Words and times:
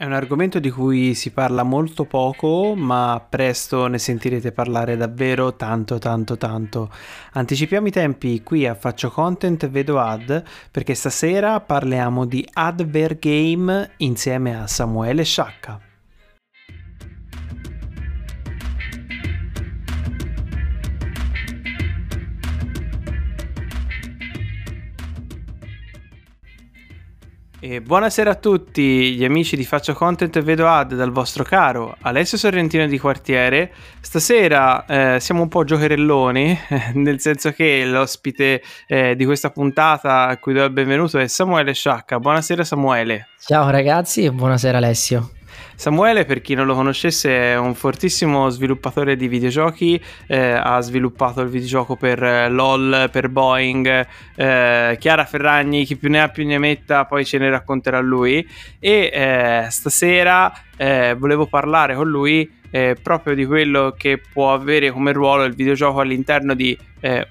È 0.00 0.06
un 0.06 0.14
argomento 0.14 0.60
di 0.60 0.70
cui 0.70 1.12
si 1.12 1.30
parla 1.30 1.62
molto 1.62 2.06
poco, 2.06 2.74
ma 2.74 3.22
presto 3.28 3.86
ne 3.86 3.98
sentirete 3.98 4.50
parlare 4.50 4.96
davvero 4.96 5.56
tanto 5.56 5.98
tanto 5.98 6.38
tanto. 6.38 6.90
Anticipiamo 7.32 7.86
i 7.86 7.90
tempi 7.90 8.42
qui 8.42 8.66
a 8.66 8.74
Faccio 8.74 9.10
Content 9.10 9.68
Vedo 9.68 9.98
Ad, 9.98 10.42
perché 10.70 10.94
stasera 10.94 11.60
parliamo 11.60 12.24
di 12.24 12.48
Adver 12.50 13.18
Game 13.18 13.90
insieme 13.98 14.58
a 14.58 14.66
Samuele 14.66 15.22
Sciacca. 15.22 15.89
E 27.62 27.82
buonasera 27.82 28.30
a 28.30 28.34
tutti 28.36 29.14
gli 29.14 29.22
amici 29.22 29.54
di 29.54 29.66
Faccio 29.66 29.92
Content 29.92 30.34
e 30.34 30.40
Vedo 30.40 30.66
Ad 30.66 30.94
dal 30.94 31.10
vostro 31.10 31.44
caro 31.44 31.94
Alessio 32.00 32.38
Sorrentino 32.38 32.86
di 32.86 32.98
Quartiere. 32.98 33.70
Stasera 34.00 34.86
eh, 34.86 35.20
siamo 35.20 35.42
un 35.42 35.48
po' 35.48 35.64
giocherelloni, 35.64 36.58
nel 36.94 37.20
senso 37.20 37.52
che 37.52 37.84
l'ospite 37.84 38.62
eh, 38.86 39.14
di 39.14 39.26
questa 39.26 39.50
puntata 39.50 40.26
a 40.26 40.38
cui 40.38 40.54
do 40.54 40.64
il 40.64 40.70
benvenuto 40.70 41.18
è 41.18 41.26
Samuele 41.26 41.74
Sciacca. 41.74 42.18
Buonasera 42.18 42.64
Samuele. 42.64 43.28
Ciao 43.38 43.68
ragazzi 43.68 44.24
e 44.24 44.32
buonasera 44.32 44.78
Alessio. 44.78 45.32
Samuele, 45.74 46.24
per 46.24 46.40
chi 46.42 46.54
non 46.54 46.66
lo 46.66 46.74
conoscesse, 46.74 47.52
è 47.52 47.56
un 47.56 47.74
fortissimo 47.74 48.48
sviluppatore 48.50 49.16
di 49.16 49.28
videogiochi, 49.28 49.98
eh, 50.26 50.52
ha 50.52 50.80
sviluppato 50.80 51.40
il 51.40 51.48
videogioco 51.48 51.96
per 51.96 52.22
eh, 52.22 52.48
LOL, 52.50 53.08
per 53.10 53.28
Boeing, 53.28 54.06
eh, 54.36 54.96
Chiara 55.00 55.24
Ferragni, 55.24 55.84
chi 55.84 55.96
più 55.96 56.10
ne 56.10 56.20
ha 56.20 56.28
più 56.28 56.46
ne 56.46 56.58
metta, 56.58 57.06
poi 57.06 57.24
ce 57.24 57.38
ne 57.38 57.48
racconterà 57.48 58.00
lui. 58.00 58.46
E 58.78 59.10
eh, 59.12 59.66
stasera 59.70 60.52
eh, 60.76 61.14
volevo 61.18 61.46
parlare 61.46 61.94
con 61.94 62.08
lui 62.08 62.58
eh, 62.70 62.96
proprio 63.02 63.34
di 63.34 63.44
quello 63.46 63.94
che 63.96 64.20
può 64.32 64.52
avere 64.52 64.90
come 64.90 65.12
ruolo 65.12 65.44
il 65.44 65.54
videogioco 65.54 66.00
all'interno 66.00 66.54
di 66.54 66.76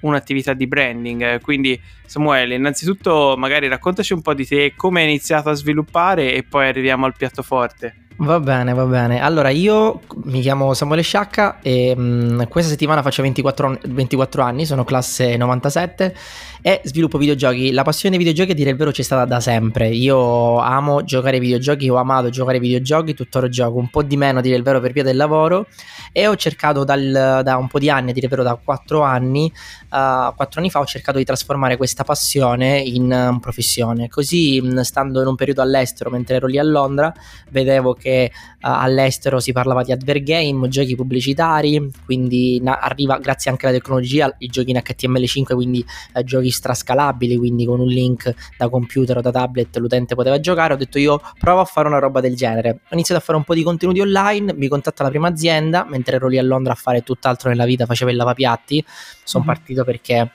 un'attività 0.00 0.52
di 0.52 0.66
branding. 0.66 1.40
Quindi, 1.40 1.80
Samuele, 2.04 2.56
innanzitutto, 2.56 3.36
magari 3.38 3.68
raccontaci 3.68 4.12
un 4.12 4.20
po' 4.20 4.34
di 4.34 4.44
te, 4.44 4.72
come 4.74 5.02
hai 5.02 5.06
iniziato 5.06 5.48
a 5.48 5.54
sviluppare 5.54 6.34
e 6.34 6.42
poi 6.42 6.66
arriviamo 6.66 7.06
al 7.06 7.14
piatto 7.16 7.44
forte. 7.44 7.94
Va 8.22 8.38
bene, 8.38 8.74
va 8.74 8.84
bene. 8.84 9.22
Allora, 9.22 9.48
io 9.48 10.00
mi 10.24 10.42
chiamo 10.42 10.74
Samuele 10.74 11.00
Sciacca 11.00 11.60
e 11.62 11.94
mh, 11.96 12.02
mm, 12.02 12.42
questa 12.50 12.70
settimana 12.70 13.00
faccio 13.00 13.22
24, 13.22 13.78
24, 13.88 14.42
anni, 14.42 14.66
sono 14.66 14.84
classe 14.84 15.38
97 15.38 16.14
e 16.62 16.80
sviluppo 16.84 17.18
videogiochi. 17.18 17.72
La 17.72 17.82
passione 17.82 18.16
dei 18.16 18.24
videogiochi, 18.24 18.52
a 18.52 18.54
dire 18.54 18.70
il 18.70 18.76
vero, 18.76 18.90
c'è 18.90 19.02
stata 19.02 19.24
da 19.24 19.40
sempre. 19.40 19.88
Io 19.88 20.58
amo 20.58 21.04
giocare 21.04 21.36
ai 21.36 21.42
videogiochi, 21.42 21.88
ho 21.88 21.96
amato 21.96 22.28
giocare 22.30 22.56
ai 22.56 22.62
videogiochi, 22.62 23.14
tuttora 23.14 23.48
gioco 23.48 23.78
un 23.78 23.88
po' 23.88 24.02
di 24.02 24.16
meno, 24.16 24.38
a 24.38 24.42
dire 24.42 24.56
il 24.56 24.62
vero, 24.62 24.80
per 24.80 24.92
via 24.92 25.02
del 25.02 25.16
lavoro 25.16 25.66
e 26.12 26.26
ho 26.26 26.36
cercato 26.36 26.84
dal, 26.84 27.40
da 27.44 27.56
un 27.56 27.68
po' 27.68 27.78
di 27.78 27.88
anni, 27.88 28.10
a 28.10 28.12
dire 28.12 28.26
il 28.26 28.30
vero, 28.30 28.42
da 28.42 28.58
4 28.62 29.02
anni, 29.02 29.50
uh, 29.90 30.34
4 30.34 30.60
anni 30.60 30.70
fa, 30.70 30.80
ho 30.80 30.84
cercato 30.84 31.18
di 31.18 31.24
trasformare 31.24 31.76
questa 31.76 32.04
passione 32.04 32.78
in 32.80 33.32
uh, 33.34 33.38
professione. 33.38 34.08
Così, 34.08 34.62
stando 34.82 35.20
in 35.20 35.26
un 35.28 35.36
periodo 35.36 35.62
all'estero, 35.62 36.10
mentre 36.10 36.36
ero 36.36 36.46
lì 36.46 36.58
a 36.58 36.64
Londra, 36.64 37.12
vedevo 37.50 37.94
che 37.94 38.30
uh, 38.32 38.58
all'estero 38.60 39.40
si 39.40 39.52
parlava 39.52 39.82
di 39.82 39.92
advergame, 39.92 40.68
giochi 40.68 40.96
pubblicitari, 40.96 41.90
quindi 42.04 42.60
na- 42.60 42.78
arriva 42.80 43.18
grazie 43.18 43.50
anche 43.50 43.66
alla 43.66 43.76
tecnologia 43.76 44.34
i 44.38 44.48
giochi 44.48 44.70
in 44.70 44.80
HTML5, 44.82 45.54
quindi 45.54 45.84
uh, 46.14 46.22
giochi 46.50 46.52
strascalabili, 46.52 47.36
quindi 47.36 47.64
con 47.64 47.80
un 47.80 47.86
link 47.86 48.34
da 48.58 48.68
computer 48.68 49.18
o 49.18 49.20
da 49.20 49.30
tablet 49.30 49.76
l'utente 49.78 50.14
poteva 50.14 50.38
giocare. 50.40 50.74
Ho 50.74 50.76
detto 50.76 50.98
io 50.98 51.20
provo 51.38 51.60
a 51.60 51.64
fare 51.64 51.88
una 51.88 51.98
roba 51.98 52.20
del 52.20 52.34
genere. 52.34 52.80
Ho 52.90 52.94
iniziato 52.94 53.20
a 53.20 53.24
fare 53.24 53.38
un 53.38 53.44
po' 53.44 53.54
di 53.54 53.62
contenuti 53.62 54.00
online, 54.00 54.52
mi 54.54 54.68
contatta 54.68 55.02
la 55.02 55.08
prima 55.08 55.28
azienda, 55.28 55.86
mentre 55.88 56.16
ero 56.16 56.28
lì 56.28 56.38
a 56.38 56.42
Londra 56.42 56.72
a 56.72 56.76
fare 56.76 57.02
tutt'altro 57.02 57.48
nella 57.48 57.64
vita, 57.64 57.86
facevo 57.86 58.10
il 58.10 58.16
lavapiatti. 58.16 58.84
Sono 59.22 59.44
mm-hmm. 59.44 59.54
partito 59.54 59.84
perché 59.84 60.30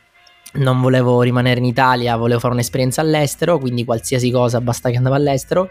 non 0.55 0.81
volevo 0.81 1.21
rimanere 1.21 1.59
in 1.59 1.65
Italia, 1.65 2.15
volevo 2.15 2.39
fare 2.39 2.53
un'esperienza 2.53 3.01
all'estero, 3.01 3.59
quindi 3.59 3.83
qualsiasi 3.83 4.31
cosa 4.31 4.61
basta 4.61 4.89
che 4.89 4.97
andavo 4.97 5.15
all'estero. 5.15 5.69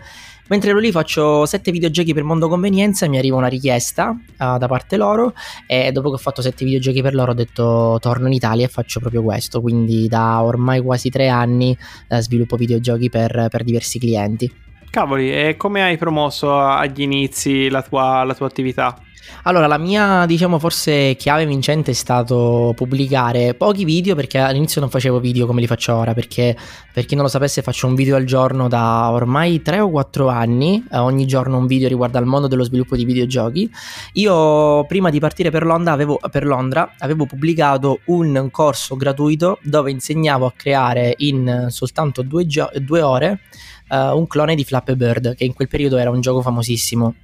Mentre 0.49 0.71
ero 0.71 0.79
lì 0.79 0.93
faccio 0.93 1.47
7 1.47 1.71
videogiochi 1.71 2.13
per 2.13 2.23
Mondo 2.23 2.49
Convenienza, 2.49 3.09
mi 3.09 3.17
arriva 3.17 3.37
una 3.37 3.47
richiesta 3.47 4.11
uh, 4.11 4.59
da 4.59 4.67
parte 4.69 4.99
loro 4.99 5.33
e 5.67 5.91
dopo 5.91 6.11
che 6.11 6.17
ho 6.17 6.19
fatto 6.19 6.43
7 6.43 6.65
videogiochi 6.67 7.01
per 7.01 7.15
loro 7.15 7.31
ho 7.31 7.35
detto 7.35 7.97
torno 8.01 8.27
in 8.27 8.35
Italia 8.35 8.67
e 8.67 8.69
faccio 8.69 9.01
proprio 9.01 9.23
questo, 9.23 9.63
quindi 9.63 10.07
da 10.07 10.43
ormai 10.43 10.83
quasi 10.83 11.09
3 11.09 11.29
anni 11.29 11.77
uh, 12.09 12.19
sviluppo 12.19 12.57
videogiochi 12.57 13.09
per, 13.09 13.47
per 13.51 13.65
diversi 13.65 13.99
clienti. 13.99 14.53
Cavoli, 14.91 15.33
e 15.33 15.57
come 15.57 15.83
hai 15.83 15.97
promosso 15.97 16.57
agli 16.57 17.01
inizi 17.01 17.69
la 17.69 17.83
tua, 17.83 18.23
la 18.23 18.35
tua 18.35 18.47
attività? 18.47 18.97
Allora, 19.45 19.67
la 19.67 19.79
mia, 19.79 20.25
diciamo, 20.27 20.59
forse 20.59 21.17
chiave 21.17 21.47
vincente 21.47 21.91
è 21.91 21.95
stato 21.95 22.73
pubblicare 22.75 23.55
pochi 23.55 23.85
video 23.85 24.15
perché 24.15 24.39
all'inizio 24.39 24.81
non 24.81 24.91
facevo 24.91 25.21
video 25.21 25.47
come 25.47 25.61
li 25.61 25.67
faccio 25.67 25.95
ora, 25.95 26.15
perché 26.15 26.57
per 26.93 27.05
chi 27.05 27.15
non 27.15 27.25
lo 27.25 27.31
sapesse 27.31 27.61
faccio 27.61 27.87
un 27.87 27.95
video 27.95 28.17
al 28.17 28.25
giorno 28.25 28.69
da 28.69 29.11
ormai 29.11 29.61
3 29.61 29.81
o 29.81 29.91
4 29.91 30.29
anni, 30.29 30.85
eh, 30.91 30.99
ogni 30.99 31.27
giorno 31.27 31.59
un 31.59 31.67
video 31.67 31.89
riguardo 31.89 32.19
al 32.19 32.27
mondo 32.27 32.47
dello 32.47 32.65
sviluppo 32.65 32.97
di 32.97 33.05
videogiochi. 33.05 33.71
Io 34.15 34.85
prima 34.87 35.11
di 35.11 35.21
partire 35.21 35.51
per 35.51 35.65
Londra 35.65 35.93
avevo, 35.93 36.19
per 36.31 36.47
Londra, 36.47 36.95
avevo 36.99 37.27
pubblicato 37.27 38.01
un 38.07 38.49
corso 38.51 38.97
gratuito 38.97 39.59
dove 39.63 39.91
insegnavo 39.91 40.47
a 40.47 40.53
creare 40.57 41.15
in 41.19 41.67
soltanto 41.69 42.23
due, 42.23 42.47
gio- 42.47 42.71
due 42.81 43.03
ore 43.03 43.41
uh, 43.89 44.17
un 44.17 44.27
clone 44.27 44.55
di 44.55 44.65
Flappy 44.65 44.95
Bird, 44.95 45.35
che 45.35 45.45
in 45.45 45.53
quel 45.53 45.69
periodo 45.69 45.97
era 45.97 46.11
un 46.11 46.21
gioco 46.21 46.41
famosissimo. 46.43 47.15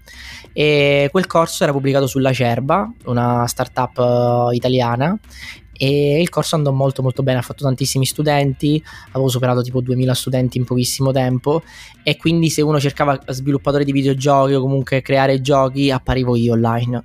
E 0.53 1.09
quel 1.11 1.27
corso 1.27 1.63
era 1.63 1.73
pubblicato 1.73 1.90
sulla 2.07 2.33
Cerba, 2.33 2.91
una 3.05 3.47
startup 3.47 3.97
uh, 3.99 4.53
italiana, 4.53 5.19
e 5.83 6.21
il 6.21 6.29
corso 6.29 6.57
andò 6.57 6.73
molto 6.73 7.01
molto 7.01 7.23
bene, 7.23 7.39
ha 7.39 7.43
fatto 7.43 7.65
tantissimi 7.65 8.05
studenti, 8.05 8.83
avevo 9.13 9.29
superato 9.29 9.63
tipo 9.63 9.81
2000 9.81 10.13
studenti 10.13 10.59
in 10.59 10.67
pochissimo 10.67 11.11
tempo 11.11 11.63
e 12.03 12.19
quindi 12.19 12.51
se 12.51 12.61
uno 12.61 12.79
cercava 12.79 13.19
sviluppatore 13.29 13.85
di 13.85 13.93
videogiochi 13.93 14.53
o 14.53 14.61
comunque 14.61 15.01
creare 15.01 15.41
giochi 15.41 15.91
apparivo 15.91 16.37
io 16.37 16.53
online. 16.53 17.03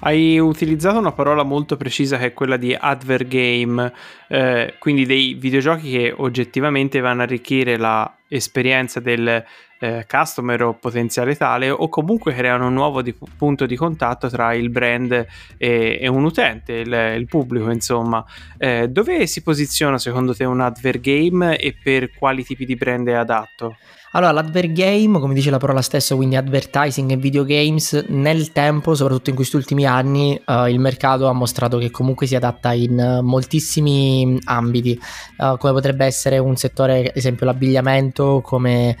Hai 0.00 0.38
utilizzato 0.40 0.98
una 0.98 1.12
parola 1.12 1.44
molto 1.44 1.76
precisa 1.76 2.18
che 2.18 2.26
è 2.26 2.32
quella 2.32 2.56
di 2.56 2.72
advergame, 2.72 3.92
eh, 4.28 4.74
quindi 4.80 5.06
dei 5.06 5.34
videogiochi 5.34 5.90
che 5.90 6.14
oggettivamente 6.16 6.98
vanno 6.98 7.20
a 7.22 7.24
arricchire 7.24 7.76
l'esperienza 7.76 8.98
del 8.98 9.44
eh, 9.78 10.06
customer 10.08 10.62
o 10.62 10.74
potenziale 10.74 11.36
tale 11.36 11.70
o 11.70 11.88
comunque 11.88 12.34
creano 12.34 12.66
un 12.66 12.74
nuovo 12.74 13.02
di, 13.02 13.14
punto 13.36 13.66
di 13.66 13.76
contatto 13.76 14.28
tra 14.28 14.54
il 14.54 14.70
brand 14.70 15.26
e, 15.56 15.98
e 16.00 16.08
un 16.08 16.24
utente, 16.24 16.72
il, 16.74 16.92
il 17.16 17.26
pubblico 17.26 17.70
insomma. 17.70 18.24
Eh, 18.56 18.88
dove 18.88 19.26
si 19.26 19.42
posiziona 19.42 19.98
secondo 19.98 20.34
te 20.34 20.44
un 20.44 20.60
advergame 20.60 21.58
e 21.58 21.74
per 21.80 22.10
quali 22.14 22.44
tipi 22.44 22.64
di 22.64 22.76
brand 22.76 23.08
è 23.08 23.14
adatto? 23.14 23.76
Allora, 24.12 24.32
l'advergame, 24.32 25.18
come 25.20 25.34
dice 25.34 25.50
la 25.50 25.58
parola 25.58 25.82
stessa, 25.82 26.14
quindi 26.14 26.34
advertising 26.36 27.10
e 27.10 27.16
videogames, 27.16 28.06
nel 28.08 28.52
tempo, 28.52 28.94
soprattutto 28.94 29.28
in 29.28 29.36
questi 29.36 29.56
ultimi 29.56 29.84
anni, 29.84 30.40
uh, 30.46 30.64
il 30.64 30.80
mercato 30.80 31.28
ha 31.28 31.32
mostrato 31.34 31.76
che 31.76 31.90
comunque 31.90 32.26
si 32.26 32.34
adatta 32.34 32.72
in 32.72 32.98
uh, 32.98 33.22
moltissimi 33.22 34.38
ambiti, 34.44 34.98
uh, 35.36 35.58
come 35.58 35.74
potrebbe 35.74 36.06
essere 36.06 36.38
un 36.38 36.56
settore, 36.56 37.08
ad 37.08 37.16
esempio 37.16 37.44
l'abbigliamento, 37.44 38.40
come 38.42 38.96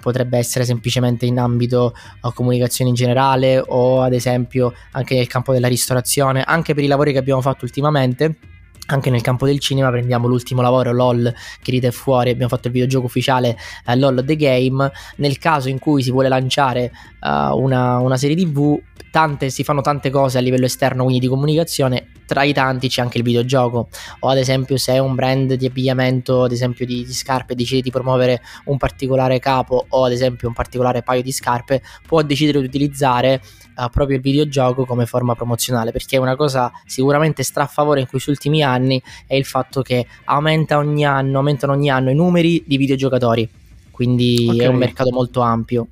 potrebbe 0.00 0.38
essere 0.38 0.64
semplicemente 0.64 1.26
in 1.26 1.38
ambito 1.38 1.94
comunicazione 2.34 2.90
in 2.90 2.96
generale 2.96 3.62
o 3.64 4.02
ad 4.02 4.12
esempio 4.12 4.72
anche 4.92 5.14
nel 5.14 5.26
campo 5.26 5.52
della 5.52 5.68
ristorazione, 5.68 6.42
anche 6.42 6.74
per 6.74 6.84
i 6.84 6.88
lavori 6.88 7.12
che 7.12 7.18
abbiamo 7.18 7.40
fatto 7.40 7.64
ultimamente 7.64 8.36
anche 8.86 9.10
nel 9.10 9.22
campo 9.22 9.46
del 9.46 9.58
cinema 9.60 9.90
prendiamo 9.90 10.26
l'ultimo 10.28 10.60
lavoro 10.60 10.92
LOL 10.92 11.32
che 11.62 11.70
ride 11.70 11.90
fuori 11.90 12.30
abbiamo 12.30 12.48
fatto 12.48 12.66
il 12.68 12.72
videogioco 12.72 13.06
ufficiale 13.06 13.56
eh, 13.86 13.96
LOL 13.96 14.22
The 14.24 14.36
Game. 14.36 14.92
Nel 15.16 15.38
caso 15.38 15.68
in 15.68 15.78
cui 15.78 16.02
si 16.02 16.10
vuole 16.10 16.28
lanciare 16.28 16.92
uh, 17.20 17.56
una, 17.56 17.98
una, 17.98 18.16
serie 18.16 18.36
tv 18.36 18.78
tante, 19.10 19.48
si 19.48 19.62
fanno 19.64 19.80
tante 19.80 20.10
cose 20.10 20.38
a 20.38 20.40
livello 20.40 20.66
esterno 20.66 21.04
quindi 21.04 21.20
di 21.20 21.28
comunicazione. 21.28 22.08
Tra 22.26 22.42
i 22.42 22.52
tanti 22.52 22.88
c'è 22.88 23.02
anche 23.02 23.18
il 23.18 23.24
videogioco. 23.24 23.88
O 24.20 24.28
ad 24.28 24.38
esempio 24.38 24.76
se 24.76 24.98
un 24.98 25.14
brand 25.14 25.54
di 25.54 25.66
abbigliamento 25.66 26.42
ad 26.42 26.52
esempio 26.52 26.84
di, 26.84 27.04
di 27.04 27.12
scarpe 27.12 27.54
decide 27.54 27.80
di 27.80 27.90
promuovere 27.90 28.42
un 28.64 28.76
particolare 28.76 29.38
capo 29.38 29.86
o 29.88 30.04
ad 30.04 30.12
esempio 30.12 30.48
un 30.48 30.54
particolare 30.54 31.02
paio 31.02 31.22
di 31.22 31.32
scarpe 31.32 31.82
può 32.06 32.22
decidere 32.22 32.60
di 32.60 32.66
utilizzare 32.66 33.40
uh, 33.76 33.88
proprio 33.90 34.16
il 34.16 34.22
videogioco 34.22 34.84
come 34.84 35.06
forma 35.06 35.34
promozionale 35.34 35.92
perché 35.92 36.16
una 36.16 36.36
cosa 36.36 36.72
sicuramente 36.86 37.42
straffavore 37.42 38.00
in 38.00 38.06
questi 38.06 38.30
ultimi 38.30 38.62
anni 38.62 38.73
è 39.26 39.34
il 39.34 39.44
fatto 39.44 39.82
che 39.82 40.06
aumenta 40.24 40.78
ogni 40.78 41.04
anno, 41.04 41.38
aumentano 41.38 41.72
ogni 41.72 41.90
anno 41.90 42.10
i 42.10 42.14
numeri 42.14 42.62
di 42.66 42.76
videogiocatori 42.76 43.48
quindi 43.90 44.46
okay. 44.48 44.60
è 44.60 44.66
un 44.66 44.76
mercato 44.76 45.10
molto 45.12 45.40
ampio 45.40 45.86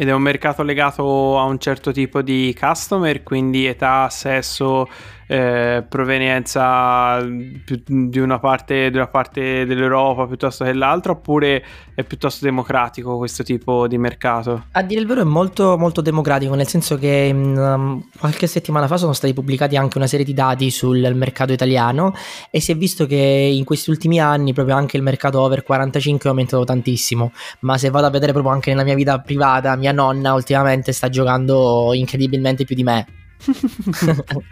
ed 0.00 0.08
è 0.08 0.12
un 0.12 0.22
mercato 0.22 0.62
legato 0.62 1.38
a 1.38 1.42
un 1.42 1.58
certo 1.58 1.92
tipo 1.92 2.22
di 2.22 2.56
customer, 2.58 3.22
quindi 3.22 3.66
età, 3.66 4.08
sesso, 4.08 4.88
eh, 5.30 5.84
provenienza 5.88 7.24
di 7.24 8.18
una, 8.18 8.40
parte, 8.40 8.90
di 8.90 8.96
una 8.96 9.06
parte 9.06 9.64
dell'Europa 9.64 10.26
piuttosto 10.26 10.64
che 10.64 10.72
l'altra 10.72 11.12
oppure 11.12 11.64
è 11.94 12.02
piuttosto 12.02 12.44
democratico 12.44 13.16
questo 13.16 13.44
tipo 13.44 13.86
di 13.86 13.96
mercato? 13.96 14.64
A 14.72 14.82
dire 14.82 15.00
il 15.00 15.06
vero 15.06 15.20
è 15.20 15.24
molto, 15.24 15.78
molto 15.78 16.00
democratico, 16.00 16.56
nel 16.56 16.66
senso 16.66 16.98
che 16.98 17.30
um, 17.32 18.04
qualche 18.18 18.48
settimana 18.48 18.88
fa 18.88 18.96
sono 18.96 19.12
stati 19.12 19.32
pubblicati 19.32 19.76
anche 19.76 19.98
una 19.98 20.08
serie 20.08 20.24
di 20.24 20.34
dati 20.34 20.68
sul 20.72 21.14
mercato 21.14 21.52
italiano 21.52 22.12
e 22.50 22.60
si 22.60 22.72
è 22.72 22.76
visto 22.76 23.06
che 23.06 23.14
in 23.16 23.62
questi 23.62 23.90
ultimi 23.90 24.18
anni 24.18 24.52
proprio 24.52 24.74
anche 24.74 24.96
il 24.96 25.04
mercato 25.04 25.40
over 25.40 25.62
45 25.62 26.24
è 26.24 26.32
aumentato 26.32 26.64
tantissimo, 26.64 27.30
ma 27.60 27.78
se 27.78 27.88
vado 27.90 28.06
a 28.06 28.10
vedere 28.10 28.32
proprio 28.32 28.52
anche 28.52 28.70
nella 28.70 28.82
mia 28.82 28.96
vita 28.96 29.20
privata, 29.20 29.76
mia 29.76 29.92
nonna 29.92 30.34
ultimamente 30.34 30.90
sta 30.90 31.08
giocando 31.08 31.92
incredibilmente 31.94 32.64
più 32.64 32.74
di 32.74 32.82
me. 32.82 33.06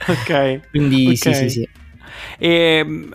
Ok. 0.06 0.61
Quindi 0.70 1.05
okay. 1.05 1.17
sì, 1.17 1.35
sì, 1.35 1.49
sì. 1.50 1.69
E 2.38 3.08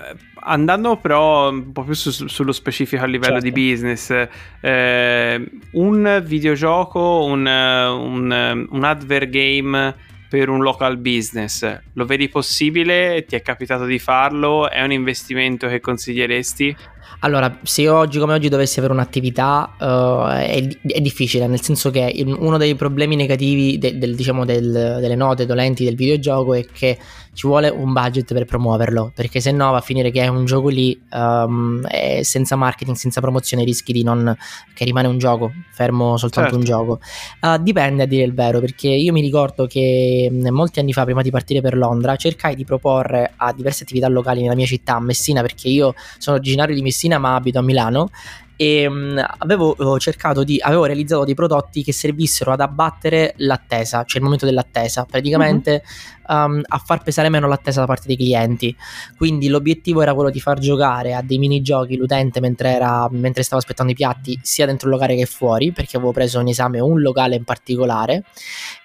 andando 0.46 0.98
però 0.98 1.50
un 1.50 1.72
po' 1.72 1.84
più 1.84 1.94
su, 1.94 2.28
sullo 2.28 2.52
specifico 2.52 3.04
a 3.04 3.08
livello 3.08 3.40
certo. 3.40 3.50
di 3.50 3.70
business, 3.70 4.28
eh, 4.62 5.50
un 5.72 6.24
videogioco, 6.26 7.26
un, 7.26 7.46
un, 7.46 8.68
un 8.70 8.84
advert 8.84 9.30
game 9.30 9.96
per 10.34 10.50
un 10.50 10.62
local 10.62 10.98
business, 10.98 11.80
lo 11.94 12.06
vedi 12.06 12.28
possibile? 12.28 13.24
Ti 13.28 13.36
è 13.36 13.42
capitato 13.44 13.86
di 13.86 14.00
farlo? 14.00 14.68
È 14.68 14.82
un 14.82 14.92
investimento 14.92 15.68
che 15.68 15.80
consiglieresti? 15.80 16.76
Allora, 17.24 17.60
se 17.64 17.88
oggi 17.88 18.20
come 18.20 18.34
oggi 18.34 18.50
dovessi 18.50 18.80
avere 18.80 18.94
un'attività 18.94 19.76
uh, 19.80 20.28
è, 20.28 20.68
è, 20.86 21.00
difficile, 21.00 21.48
nel 21.48 21.62
senso 21.62 21.90
che 21.90 22.22
uno 22.26 22.58
dei 22.58 22.76
problemi 22.76 23.16
negativi 23.16 23.78
de, 23.78 23.98
del, 23.98 24.14
diciamo 24.14 24.44
del, 24.44 24.98
delle 25.00 25.16
note 25.16 25.46
dolenti 25.46 25.86
del 25.86 25.96
videogioco 25.96 26.54
è 26.54 26.66
che 26.66 26.98
ci 27.34 27.48
vuole 27.48 27.70
un 27.70 27.94
budget 27.94 28.32
per 28.34 28.46
promuoverlo, 28.46 29.12
perché 29.14 29.40
se 29.40 29.52
no 29.52 29.72
va 29.72 29.78
a 29.78 29.82
finire 29.82 30.12
che 30.12 30.22
è 30.22 30.28
un 30.28 30.46
gioco 30.46 30.70
lì 30.70 31.00
um, 31.12 31.82
senza 32.22 32.56
marketing, 32.56 32.96
senza 32.96 33.22
promozione, 33.22 33.64
rischi 33.64 33.92
di 33.92 34.04
non 34.04 34.36
che 34.74 34.86
rimane 34.86 35.08
un 35.08 35.18
gioco, 35.18 35.52
fermo 35.72 36.16
soltanto 36.18 36.56
certo. 36.56 36.58
un 36.58 36.64
gioco. 36.64 37.00
Uh, 37.42 37.62
dipende 37.62 38.04
a 38.04 38.06
dire 38.06 38.24
il 38.24 38.34
vero, 38.34 38.60
perché 38.60 38.88
io 38.88 39.12
mi 39.12 39.22
ricordo 39.22 39.66
che 39.66 40.32
molti 40.52 40.80
anni 40.80 40.94
fa, 40.94 41.04
prima 41.04 41.22
di 41.22 41.32
partire 41.32 41.62
per 41.62 41.76
Londra, 41.76 42.16
cercai 42.16 42.56
di 42.56 42.66
proporre 42.66 43.34
a 43.36 43.52
diverse 43.52 43.84
attività 43.84 44.08
locali 44.08 44.42
nella 44.42 44.56
mia 44.56 44.68
città, 44.68 44.96
a 44.96 45.00
Messina, 45.00 45.42
perché 45.42 45.70
io 45.70 45.96
sono 46.20 46.38
originario 46.38 46.76
di 46.76 46.82
Messina 46.82 47.18
ma 47.18 47.36
abito 47.36 47.60
a 47.60 47.62
Milano 47.64 48.10
e 48.56 48.86
um, 48.86 49.24
avevo 49.40 49.76
cercato 50.00 50.44
di 50.44 50.60
avevo 50.62 50.86
realizzato 50.86 51.24
dei 51.24 51.34
prodotti 51.34 51.84
che 51.84 51.92
servissero 51.92 52.52
ad 52.52 52.62
abbattere 52.62 53.34
l'attesa, 53.38 54.04
cioè 54.04 54.18
il 54.18 54.24
momento 54.24 54.46
dell'attesa, 54.46 55.06
praticamente 55.06 55.84
mm-hmm. 56.32 56.44
um, 56.44 56.62
a 56.66 56.78
far 56.78 57.04
pesare 57.04 57.30
meno 57.30 57.48
l'attesa 57.48 57.82
da 57.82 57.86
parte 57.86 58.08
dei 58.08 58.18
clienti. 58.18 58.76
Quindi 59.18 59.48
l'obiettivo 59.48 60.02
era 60.02 60.14
quello 60.14 60.30
di 60.30 60.40
far 60.40 60.60
giocare 60.60 61.14
a 61.14 61.22
dei 61.22 61.38
minigiochi 61.38 61.96
l'utente 61.96 62.40
mentre, 62.40 62.74
era, 62.74 63.08
mentre 63.12 63.44
stava 63.44 63.62
aspettando 63.62 63.92
i 63.92 63.96
piatti, 63.96 64.40
sia 64.42 64.66
dentro 64.66 64.88
il 64.88 64.94
locale 64.94 65.16
che 65.16 65.26
fuori, 65.26 65.72
perché 65.72 65.98
avevo 65.98 66.12
preso 66.12 66.40
in 66.40 66.48
esame 66.48 66.80
un 66.80 67.02
locale 67.02 67.36
in 67.36 67.44
particolare 67.44 68.24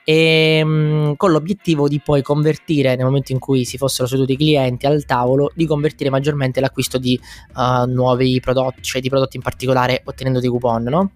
e 0.09 0.63
um, 0.65 1.17
con 1.17 1.33
l'obiettivo 1.33 1.87
di 1.87 2.01
poi 2.01 2.23
convertire 2.23 2.97
nel 2.97 3.05
momento 3.05 3.33
in 3.33 3.39
cui 3.39 3.67
si 3.67 3.77
fossero 3.77 4.09
seduti 4.09 4.33
i 4.33 4.37
clienti 4.39 4.87
al 4.87 5.05
tavolo 5.05 5.53
di 5.55 5.67
convertire 5.67 6.09
maggiormente 6.09 6.61
l'acquisto 6.61 6.97
di 6.97 7.21
uh, 7.57 7.85
nuovi 7.85 8.41
prodotti, 8.41 8.81
cioè 8.81 9.03
di 9.03 9.11
prodotti 9.11 9.37
in 9.37 9.43
particolare 9.43 10.01
ottenendo 10.07 10.41
dei 10.41 10.49
coupon, 10.49 10.83
no? 10.85 11.11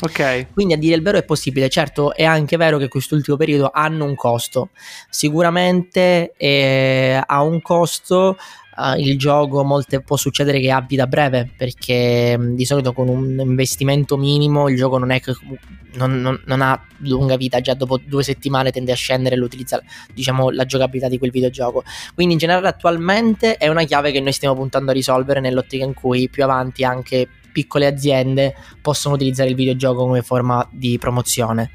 Ok. 0.00 0.52
Quindi 0.52 0.74
a 0.74 0.78
dire 0.78 0.96
il 0.96 1.02
vero 1.02 1.18
è 1.18 1.24
possibile, 1.24 1.68
certo 1.68 2.14
è 2.14 2.24
anche 2.24 2.56
vero 2.56 2.78
che 2.78 2.88
quest'ultimo 2.88 3.36
periodo 3.36 3.70
hanno 3.72 4.04
un 4.04 4.14
costo, 4.14 4.70
sicuramente 5.08 6.32
eh, 6.36 7.22
ha 7.24 7.42
un 7.42 7.60
costo 7.60 8.36
uh, 8.76 8.98
il 8.98 9.18
gioco 9.18 9.62
molte, 9.64 10.00
può 10.00 10.16
succedere 10.16 10.60
che 10.60 10.70
abbia 10.70 10.98
da 10.98 11.06
breve 11.06 11.50
perché 11.56 12.36
mh, 12.36 12.54
di 12.54 12.64
solito 12.64 12.92
con 12.92 13.08
un 13.08 13.38
investimento 13.40 14.16
minimo 14.16 14.68
il 14.68 14.76
gioco 14.76 14.98
non, 14.98 15.10
è 15.10 15.20
non, 15.94 16.20
non, 16.20 16.40
non, 16.46 16.62
ha 16.62 16.84
lunga 16.98 17.36
vita 17.36 17.60
già 17.60 17.74
dopo 17.74 17.98
due 17.98 18.22
settimane 18.22 18.70
tende 18.70 18.92
a 18.92 18.96
scendere 18.96 19.36
l'utilizzo 19.36 19.80
diciamo 20.12 20.50
la 20.50 20.64
giocabilità 20.64 21.08
di 21.08 21.18
quel 21.18 21.30
videogioco. 21.30 21.84
Quindi 22.14 22.34
in 22.34 22.38
generale 22.38 22.68
attualmente 22.68 23.56
è 23.56 23.68
una 23.68 23.84
chiave 23.84 24.10
che 24.10 24.20
noi 24.20 24.32
stiamo 24.32 24.54
puntando 24.54 24.90
a 24.90 24.94
risolvere 24.94 25.40
nell'ottica 25.40 25.84
in 25.84 25.94
cui 25.94 26.28
più 26.28 26.44
avanti 26.44 26.84
anche 26.84 27.28
piccole 27.52 27.86
aziende 27.86 28.54
possono 28.80 29.14
utilizzare 29.14 29.50
il 29.50 29.54
videogioco 29.54 30.02
come 30.06 30.22
forma 30.22 30.66
di 30.72 30.98
promozione 30.98 31.70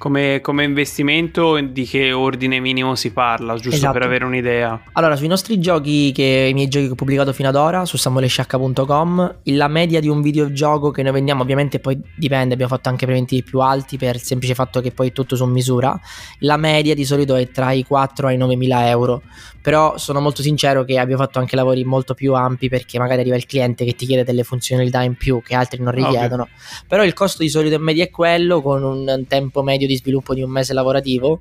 come, 0.00 0.40
come, 0.40 0.64
investimento 0.64 1.60
di 1.60 1.84
che 1.84 2.10
ordine 2.12 2.58
minimo 2.58 2.94
si 2.94 3.12
parla, 3.12 3.52
giusto 3.56 3.76
esatto. 3.76 3.92
per 3.92 4.02
avere 4.04 4.24
un'idea? 4.24 4.84
Allora, 4.92 5.14
sui 5.14 5.28
nostri 5.28 5.60
giochi, 5.60 6.10
che, 6.12 6.46
i 6.48 6.54
miei 6.54 6.68
giochi 6.68 6.86
che 6.86 6.92
ho 6.92 6.94
pubblicato 6.94 7.34
fino 7.34 7.50
ad 7.50 7.54
ora, 7.54 7.84
su 7.84 7.98
samuelesciacca.com, 7.98 9.40
la 9.42 9.68
media 9.68 10.00
di 10.00 10.08
un 10.08 10.22
videogioco 10.22 10.90
che 10.90 11.02
noi 11.02 11.12
vendiamo, 11.12 11.42
ovviamente 11.42 11.80
poi 11.80 12.00
dipende, 12.16 12.54
abbiamo 12.54 12.74
fatto 12.74 12.88
anche 12.88 13.04
preventivi 13.04 13.42
più 13.42 13.60
alti 13.60 13.98
per 13.98 14.14
il 14.14 14.22
semplice 14.22 14.54
fatto 14.54 14.80
che 14.80 14.90
poi 14.90 15.08
è 15.08 15.12
tutto 15.12 15.36
su 15.36 15.44
misura, 15.44 16.00
la 16.38 16.56
media 16.56 16.94
di 16.94 17.04
solito 17.04 17.34
è 17.34 17.50
tra 17.50 17.72
i 17.72 17.84
4 17.84 18.28
e 18.30 18.34
i 18.34 18.36
9 18.38 18.56
mila 18.56 18.88
euro, 18.88 19.20
però 19.60 19.98
sono 19.98 20.20
molto 20.20 20.40
sincero 20.40 20.84
che 20.84 20.98
abbiamo 20.98 21.22
fatto 21.22 21.38
anche 21.38 21.56
lavori 21.56 21.84
molto 21.84 22.14
più 22.14 22.32
ampi 22.32 22.70
perché 22.70 22.98
magari 22.98 23.20
arriva 23.20 23.36
il 23.36 23.44
cliente 23.44 23.84
che 23.84 23.94
ti 23.94 24.06
chiede 24.06 24.24
delle 24.24 24.44
funzionalità 24.44 25.02
in 25.02 25.14
più 25.16 25.42
che 25.42 25.54
altri 25.54 25.82
non 25.82 25.92
richiedono, 25.92 26.44
okay. 26.44 26.54
però 26.88 27.04
il 27.04 27.12
costo 27.12 27.42
di 27.42 27.50
solito 27.50 27.74
in 27.74 27.82
media 27.82 28.04
è 28.04 28.10
quello 28.10 28.62
con 28.62 28.82
un 28.82 29.24
tempo 29.28 29.62
medio 29.62 29.88
di 29.90 29.96
sviluppo 29.96 30.34
di 30.34 30.42
un 30.42 30.50
mese 30.50 30.72
lavorativo. 30.72 31.40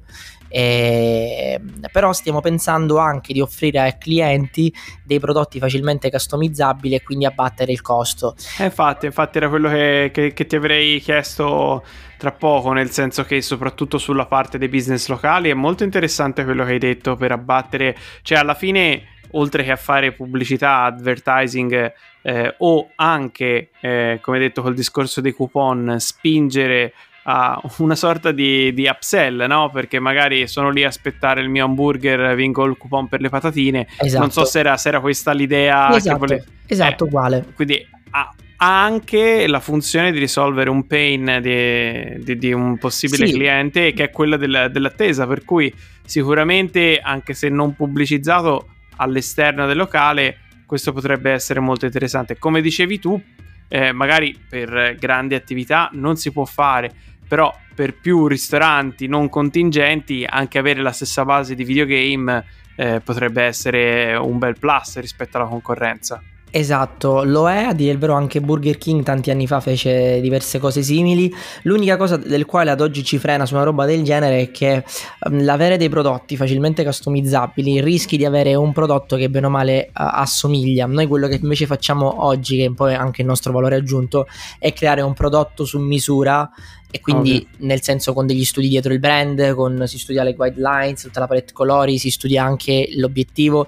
E, 0.52 1.62
però 1.92 2.12
stiamo 2.12 2.42
pensando 2.42 2.98
anche 2.98 3.34
di 3.34 3.40
offrire 3.40 3.80
ai 3.80 3.98
clienti 4.00 4.74
dei 5.06 5.20
prodotti 5.20 5.60
facilmente 5.60 6.10
customizzabili 6.10 6.96
e 6.96 7.04
quindi 7.04 7.26
abbattere 7.26 7.72
il 7.72 7.82
costo. 7.82 8.36
Eh, 8.58 8.66
infatti, 8.66 9.06
infatti 9.06 9.38
era 9.38 9.48
quello 9.48 9.70
che, 9.70 10.10
che, 10.12 10.34
che 10.34 10.46
ti 10.48 10.56
avrei 10.56 11.00
chiesto 11.00 11.84
tra 12.18 12.32
poco, 12.32 12.74
nel 12.74 12.90
senso 12.90 13.24
che 13.24 13.42
soprattutto 13.42 13.98
sulla 13.98 14.26
parte 14.26 14.58
dei 14.58 14.70
business 14.70 15.08
locali 15.08 15.50
è 15.50 15.54
molto 15.54 15.84
interessante 15.84 16.44
quello 16.44 16.66
che 16.66 16.72
hai 16.72 16.80
detto 16.80 17.16
per 17.16 17.32
abbattere, 17.32 17.96
cioè 18.24 18.40
alla 18.40 18.56
fine 18.56 19.04
oltre 19.32 19.64
che 19.64 19.72
a 19.72 19.76
fare 19.76 20.12
pubblicità, 20.12 20.84
advertising 20.84 21.94
eh, 22.22 22.56
o 22.58 22.90
anche, 22.96 23.70
eh, 23.80 24.20
come 24.22 24.40
detto 24.40 24.62
col 24.62 24.74
discorso 24.74 25.22
dei 25.22 25.34
coupon, 25.34 25.96
spingere 26.00 26.94
a 27.32 27.62
una 27.78 27.96
sorta 27.96 28.32
di, 28.32 28.74
di, 28.74 28.88
upsell, 28.88 29.46
no? 29.46 29.70
Perché 29.70 30.00
magari 30.00 30.48
sono 30.48 30.72
lì 30.72 30.84
a 30.84 30.88
aspettare 30.88 31.42
il 31.42 31.50
mio 31.50 31.66
hamburger, 31.66 32.34
vinco 32.34 32.66
il 32.66 32.76
coupon 32.76 33.08
per 33.08 33.22
le 33.22 33.30
patatine. 33.30 33.88
Esatto. 33.98 34.24
Non 34.24 34.32
so 34.32 34.46
se 34.46 34.60
era, 34.60 34.76
se 34.78 34.90
era 34.90 35.00
questa 35.00 35.32
l'idea 35.32 35.96
esatto, 35.96 36.14
che 36.14 36.20
volevi. 36.20 36.44
Esatto, 36.66 37.04
eh, 37.04 37.08
uguale. 37.08 37.46
Quindi 37.54 37.88
ha, 38.10 38.34
ha, 38.56 38.84
anche 38.84 39.46
la 39.46 39.60
funzione 39.60 40.12
di 40.12 40.18
risolvere 40.18 40.72
un 40.72 40.88
pain 40.88 41.38
di, 41.40 42.24
di, 42.24 42.36
di 42.36 42.52
un 42.52 42.80
possibile 42.80 43.28
sì. 43.28 43.34
cliente, 43.34 43.94
che 43.94 44.06
è 44.06 44.10
quella 44.10 44.36
del, 44.36 44.70
dell'attesa. 44.72 45.28
Per 45.28 45.46
cui 45.46 45.72
sicuramente, 46.04 47.00
anche 47.00 47.36
se 47.36 47.48
non 47.50 47.76
pubblicizzato 47.76 48.70
all'esterno 48.96 49.68
del 49.68 49.78
locale, 49.78 50.38
questo 50.66 50.94
potrebbe 50.94 51.30
essere 51.30 51.60
molto 51.60 51.86
interessante. 51.86 52.40
Come 52.40 52.62
dicevi 52.62 52.98
tu, 52.98 53.22
eh, 53.70 53.92
magari 53.92 54.36
per 54.50 54.96
grandi 55.00 55.36
attività 55.36 55.90
non 55.94 56.18
si 56.18 56.32
può 56.32 56.44
fare, 56.44 56.92
però 57.30 57.56
per 57.76 57.96
più 57.96 58.28
ristoranti 58.28 59.08
non 59.08 59.30
contingenti 59.30 60.26
anche 60.28 60.58
avere 60.58 60.82
la 60.82 60.92
stessa 60.92 61.24
base 61.24 61.56
di 61.56 61.64
videogame 61.64 62.44
eh, 62.76 63.00
potrebbe 63.00 63.44
essere 63.44 64.16
un 64.16 64.38
bel 64.38 64.58
plus 64.60 65.00
rispetto 65.00 65.38
alla 65.38 65.48
concorrenza. 65.48 66.22
Esatto, 66.52 67.24
lo 67.24 67.48
è, 67.48 67.62
a 67.66 67.74
dire 67.74 67.92
il 67.92 68.00
vero 68.00 68.16
anche 68.16 68.42
Burger 68.42 68.80
King 68.80 69.04
tanti 69.04 69.30
anni 69.30 69.46
fa 69.46 69.60
fece 69.60 70.20
diverse 70.20 70.58
cose 70.58 70.82
simili, 70.82 71.32
l'unica 71.64 71.96
cosa 71.96 72.18
del 72.18 72.46
quale 72.46 72.72
ad 72.72 72.82
oggi 72.82 73.04
ci 73.04 73.20
frena 73.20 73.46
su 73.46 73.54
una 73.54 73.64
roba 73.64 73.86
del 73.86 74.04
genere 74.04 74.42
è 74.42 74.52
che 74.52 74.84
um, 75.30 75.44
l'avere 75.44 75.78
dei 75.78 75.90
prodotti 75.90 76.36
facilmente 76.36 76.84
customizzabili 76.84 77.82
rischi 77.82 78.18
di 78.18 78.26
avere 78.26 78.56
un 78.56 78.74
prodotto 78.74 79.16
che 79.16 79.30
bene 79.30 79.46
o 79.46 79.50
male 79.52 79.90
uh, 79.90 79.92
assomiglia, 79.94 80.88
noi 80.88 81.06
quello 81.06 81.28
che 81.28 81.38
invece 81.40 81.68
facciamo 81.68 82.26
oggi, 82.26 82.58
che 82.58 82.66
è 82.66 82.72
poi 82.72 82.96
anche 82.96 83.22
il 83.22 83.28
nostro 83.28 83.54
valore 83.54 83.76
aggiunto, 83.76 84.26
è 84.58 84.74
creare 84.74 85.02
un 85.02 85.14
prodotto 85.14 85.66
su 85.66 85.78
misura 85.78 86.50
e 86.92 87.02
quindi 87.02 87.36
okay. 87.36 87.68
nel 87.68 87.82
senso 87.82 88.14
con 88.14 88.26
degli 88.26 88.44
studi 88.44 88.68
dietro 88.68 88.92
il 88.94 89.00
brand, 89.00 89.54
con, 89.54 89.84
si 89.86 90.00
studia 90.00 90.24
le 90.24 90.34
guidelines, 90.34 91.04
tutta 91.04 91.20
la 91.20 91.28
palette 91.28 91.54
colori, 91.54 92.00
si 92.00 92.10
studia 92.10 92.44
anche 92.44 92.90
l'obiettivo. 92.96 93.68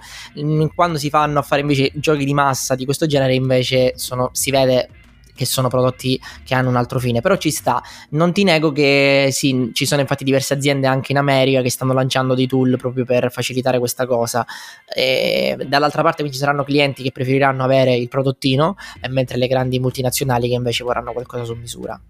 Quando 0.74 0.98
si 0.98 1.08
fanno 1.08 1.38
a 1.38 1.42
fare 1.42 1.60
invece 1.60 1.92
giochi 1.94 2.24
di 2.24 2.34
massa 2.34 2.74
di 2.74 2.84
questo 2.84 3.06
genere 3.06 3.34
invece 3.34 3.92
sono, 3.96 4.30
si 4.32 4.50
vede 4.50 4.88
che 5.34 5.46
sono 5.46 5.68
prodotti 5.68 6.20
che 6.44 6.54
hanno 6.54 6.68
un 6.68 6.76
altro 6.76 6.98
fine, 6.98 7.20
però 7.20 7.36
ci 7.36 7.50
sta. 7.50 7.82
Non 8.10 8.32
ti 8.32 8.42
nego 8.44 8.72
che 8.72 9.28
sì, 9.30 9.70
ci 9.72 9.86
sono 9.86 10.00
infatti 10.00 10.24
diverse 10.24 10.54
aziende 10.54 10.86
anche 10.86 11.12
in 11.12 11.18
America 11.18 11.62
che 11.62 11.70
stanno 11.70 11.92
lanciando 11.92 12.34
dei 12.34 12.46
tool 12.46 12.76
proprio 12.76 13.04
per 13.04 13.30
facilitare 13.30 13.78
questa 13.78 14.04
cosa. 14.04 14.44
E 14.92 15.56
dall'altra 15.66 16.02
parte 16.02 16.28
ci 16.30 16.38
saranno 16.38 16.64
clienti 16.64 17.02
che 17.02 17.12
preferiranno 17.12 17.62
avere 17.62 17.94
il 17.94 18.08
prodottino, 18.08 18.76
mentre 19.10 19.36
le 19.36 19.46
grandi 19.46 19.78
multinazionali 19.78 20.48
che 20.48 20.54
invece 20.54 20.84
vorranno 20.84 21.12
qualcosa 21.12 21.44
su 21.44 21.54
misura. 21.54 22.00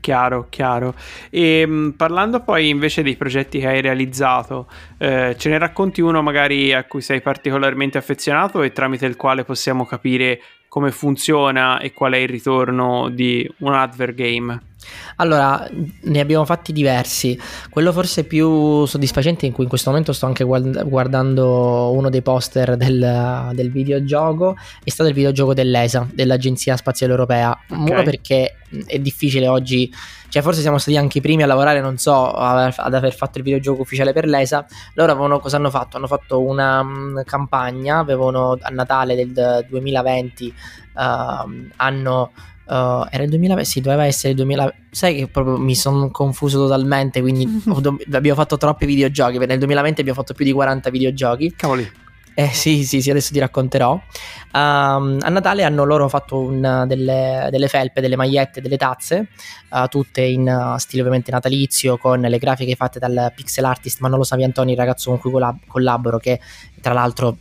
Chiaro, 0.00 0.46
chiaro. 0.48 0.94
E 1.30 1.66
mh, 1.66 1.72
mm, 1.72 1.90
parlando 1.90 2.40
poi 2.40 2.68
invece 2.68 3.02
dei 3.02 3.16
progetti 3.16 3.58
che 3.58 3.66
hai 3.66 3.80
realizzato, 3.80 4.68
eh, 4.98 5.34
ce 5.38 5.48
ne 5.48 5.58
racconti 5.58 6.00
uno 6.00 6.22
magari 6.22 6.72
a 6.72 6.84
cui 6.84 7.00
sei 7.00 7.20
particolarmente 7.20 7.98
affezionato 7.98 8.62
e 8.62 8.72
tramite 8.72 9.06
il 9.06 9.16
quale 9.16 9.44
possiamo 9.44 9.84
capire 9.84 10.40
come 10.68 10.90
funziona 10.90 11.78
e 11.80 11.92
qual 11.92 12.12
è 12.12 12.18
il 12.18 12.28
ritorno 12.28 13.08
di 13.08 13.48
un 13.58 13.72
advert 13.74 14.14
game? 14.14 14.67
Allora, 15.16 15.68
ne 16.02 16.20
abbiamo 16.20 16.44
fatti 16.44 16.72
diversi. 16.72 17.38
Quello 17.70 17.92
forse 17.92 18.24
più 18.24 18.84
soddisfacente 18.84 19.46
in 19.46 19.52
cui 19.52 19.64
in 19.64 19.68
questo 19.68 19.90
momento 19.90 20.12
sto 20.12 20.26
anche 20.26 20.44
guardando 20.44 21.90
uno 21.92 22.08
dei 22.08 22.22
poster 22.22 22.76
del, 22.76 23.50
del 23.52 23.70
videogioco 23.70 24.56
è 24.82 24.90
stato 24.90 25.08
il 25.08 25.14
videogioco 25.14 25.54
dell'ESA, 25.54 26.08
dell'Agenzia 26.12 26.76
Spaziale 26.76 27.12
Europea. 27.12 27.58
Okay. 27.68 27.90
Uno 27.90 28.02
perché 28.02 28.56
è 28.86 28.98
difficile 28.98 29.48
oggi, 29.48 29.92
cioè 30.28 30.42
forse 30.42 30.60
siamo 30.60 30.78
stati 30.78 30.96
anche 30.96 31.18
i 31.18 31.20
primi 31.20 31.42
a 31.42 31.46
lavorare, 31.46 31.80
non 31.80 31.96
so, 31.96 32.30
ad 32.30 32.94
aver 32.94 33.14
fatto 33.14 33.38
il 33.38 33.44
videogioco 33.44 33.82
ufficiale 33.82 34.12
per 34.12 34.26
l'ESA. 34.26 34.64
Loro 34.94 35.12
avevano, 35.12 35.40
cosa 35.40 35.56
hanno 35.56 35.70
fatto? 35.70 35.96
Hanno 35.96 36.06
fatto 36.06 36.40
una 36.40 36.84
campagna, 37.24 37.98
avevano 37.98 38.56
a 38.60 38.68
Natale 38.70 39.14
del 39.16 39.66
2020 39.68 40.54
uh, 40.98 41.68
hanno 41.76 42.32
Uh, 42.68 43.06
era 43.10 43.22
il 43.22 43.30
2000, 43.30 43.64
sì, 43.64 43.80
doveva 43.80 44.04
essere 44.04 44.30
il 44.30 44.36
2000. 44.36 44.74
Sai 44.90 45.16
che 45.16 45.28
proprio 45.28 45.56
mi 45.56 45.74
sono 45.74 46.10
confuso 46.10 46.58
totalmente. 46.58 47.20
Quindi 47.20 47.62
abbiamo 48.12 48.38
fatto 48.38 48.56
troppi 48.56 48.84
videogiochi. 48.84 49.38
Nel 49.38 49.58
2020 49.58 50.00
abbiamo 50.00 50.20
fatto 50.20 50.34
più 50.34 50.44
di 50.44 50.52
40 50.52 50.90
videogiochi. 50.90 51.54
Cavoli. 51.56 51.90
Eh 52.38 52.50
sì, 52.52 52.84
sì, 52.84 53.02
sì, 53.02 53.10
adesso 53.10 53.32
ti 53.32 53.40
racconterò. 53.40 53.94
Um, 53.94 55.18
a 55.20 55.28
Natale 55.28 55.64
hanno 55.64 55.82
loro 55.82 56.08
fatto 56.08 56.38
un, 56.38 56.84
delle, 56.86 57.48
delle, 57.50 57.66
felpe, 57.66 58.00
delle 58.00 58.14
magliette, 58.14 58.60
delle 58.60 58.76
tazze, 58.76 59.26
uh, 59.70 59.88
tutte 59.88 60.22
in 60.22 60.46
uh, 60.46 60.78
stile 60.78 61.00
ovviamente 61.00 61.32
natalizio, 61.32 61.98
con 61.98 62.20
le 62.20 62.38
grafiche 62.38 62.76
fatte 62.76 63.00
dal 63.00 63.32
pixel 63.34 63.64
artist 63.64 63.98
Manolo 63.98 64.22
Saviantoni, 64.22 64.70
il 64.70 64.76
ragazzo 64.76 65.10
con 65.10 65.18
cui 65.18 65.32
collab- 65.32 65.66
collaboro, 65.66 66.18
che 66.18 66.38
tra 66.80 66.92
l'altro 66.92 67.38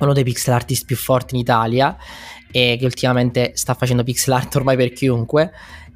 uno 0.00 0.12
dei 0.12 0.24
pixel 0.24 0.54
artist 0.54 0.86
più 0.86 0.96
forti 0.96 1.34
in 1.34 1.40
Italia 1.40 1.96
e 2.52 2.76
che 2.78 2.84
ultimamente 2.84 3.52
sta 3.54 3.74
facendo 3.74 4.04
pixel 4.04 4.34
art 4.34 4.54
ormai 4.54 4.76
per 4.76 4.92
chiunque. 4.92 5.50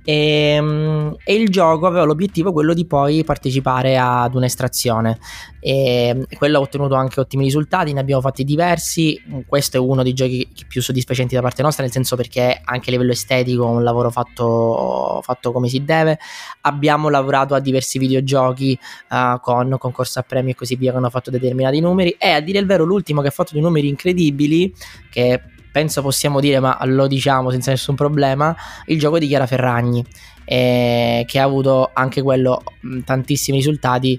E, 0.09 0.55
ehm, 0.55 1.17
e, 1.25 1.35
il 1.35 1.49
gioco 1.49 1.87
aveva 1.87 2.05
l'obiettivo 2.05 2.53
quello 2.53 2.75
di 2.75 2.87
poi 2.87 3.25
partecipare 3.25 3.99
ad 3.99 4.37
un'estrazione. 4.37 5.19
E 5.59 6.27
quello 6.37 6.59
ha 6.59 6.61
ottenuto 6.61 6.95
anche 6.95 7.19
ottimi 7.19 7.43
risultati 7.43 7.93
ne 7.93 7.99
abbiamo 7.99 8.21
fatti 8.21 8.45
diversi. 8.45 9.21
Questo 9.47 9.79
è 9.79 9.81
uno 9.81 10.05
dei 10.05 10.13
giochi 10.13 10.49
più 10.69 10.81
soddisfacenti 10.81 11.35
da 11.35 11.41
parte 11.41 11.63
nostra 11.63 11.83
nel 11.83 11.93
senso 11.93 12.15
perché 12.15 12.61
anche 12.65 12.89
a 12.91 12.93
livello 12.93 13.11
estetico 13.11 13.65
è 13.65 13.71
un 13.71 13.83
lavoro 13.83 14.11
fatto, 14.11 15.21
fatto 15.25 15.51
come 15.51 15.69
si 15.69 15.83
deve. 15.83 16.21
Abbiamo 16.61 17.09
lavorato 17.09 17.55
a 17.55 17.61
diversi 17.61 17.99
videogiochi 17.99 18.79
uh, 19.11 19.41
con 19.41 19.77
concorso 19.77 20.21
a 20.21 20.23
premi 20.23 20.53
e 20.53 20.55
così 20.55 20.77
via 20.77 20.93
che 20.93 20.99
hanno 20.99 21.11
fatto 21.11 21.33
determinati 21.33 21.81
numeri. 21.81 22.11
E 22.17 22.31
a 22.31 22.41
dire 22.41 22.61
il 22.61 22.67
vero 22.67 22.85
l'ultimo 22.85 23.23
che 23.23 23.29
ha 23.29 23.33
fatto 23.33 23.55
dei 23.55 23.63
numeri 23.63 23.89
incredibili 23.89 24.73
che 25.11 25.43
penso 25.77 26.01
possiamo 26.01 26.41
dire, 26.41 26.59
ma 26.59 26.79
lo 26.85 27.07
diciamo 27.07 27.51
senza 27.51 27.71
nessun 27.71 27.97
problema, 27.97 28.57
il 28.87 28.99
gioco 28.99 29.19
di 29.19 29.27
Chiara 29.27 29.47
Ferragni, 29.47 30.03
eh, 30.47 31.23
che 31.27 31.39
ha 31.39 31.43
avuto 31.43 31.91
anche 31.93 32.23
quello 32.23 32.63
tantissimi 33.05 33.59
risultati. 33.59 34.19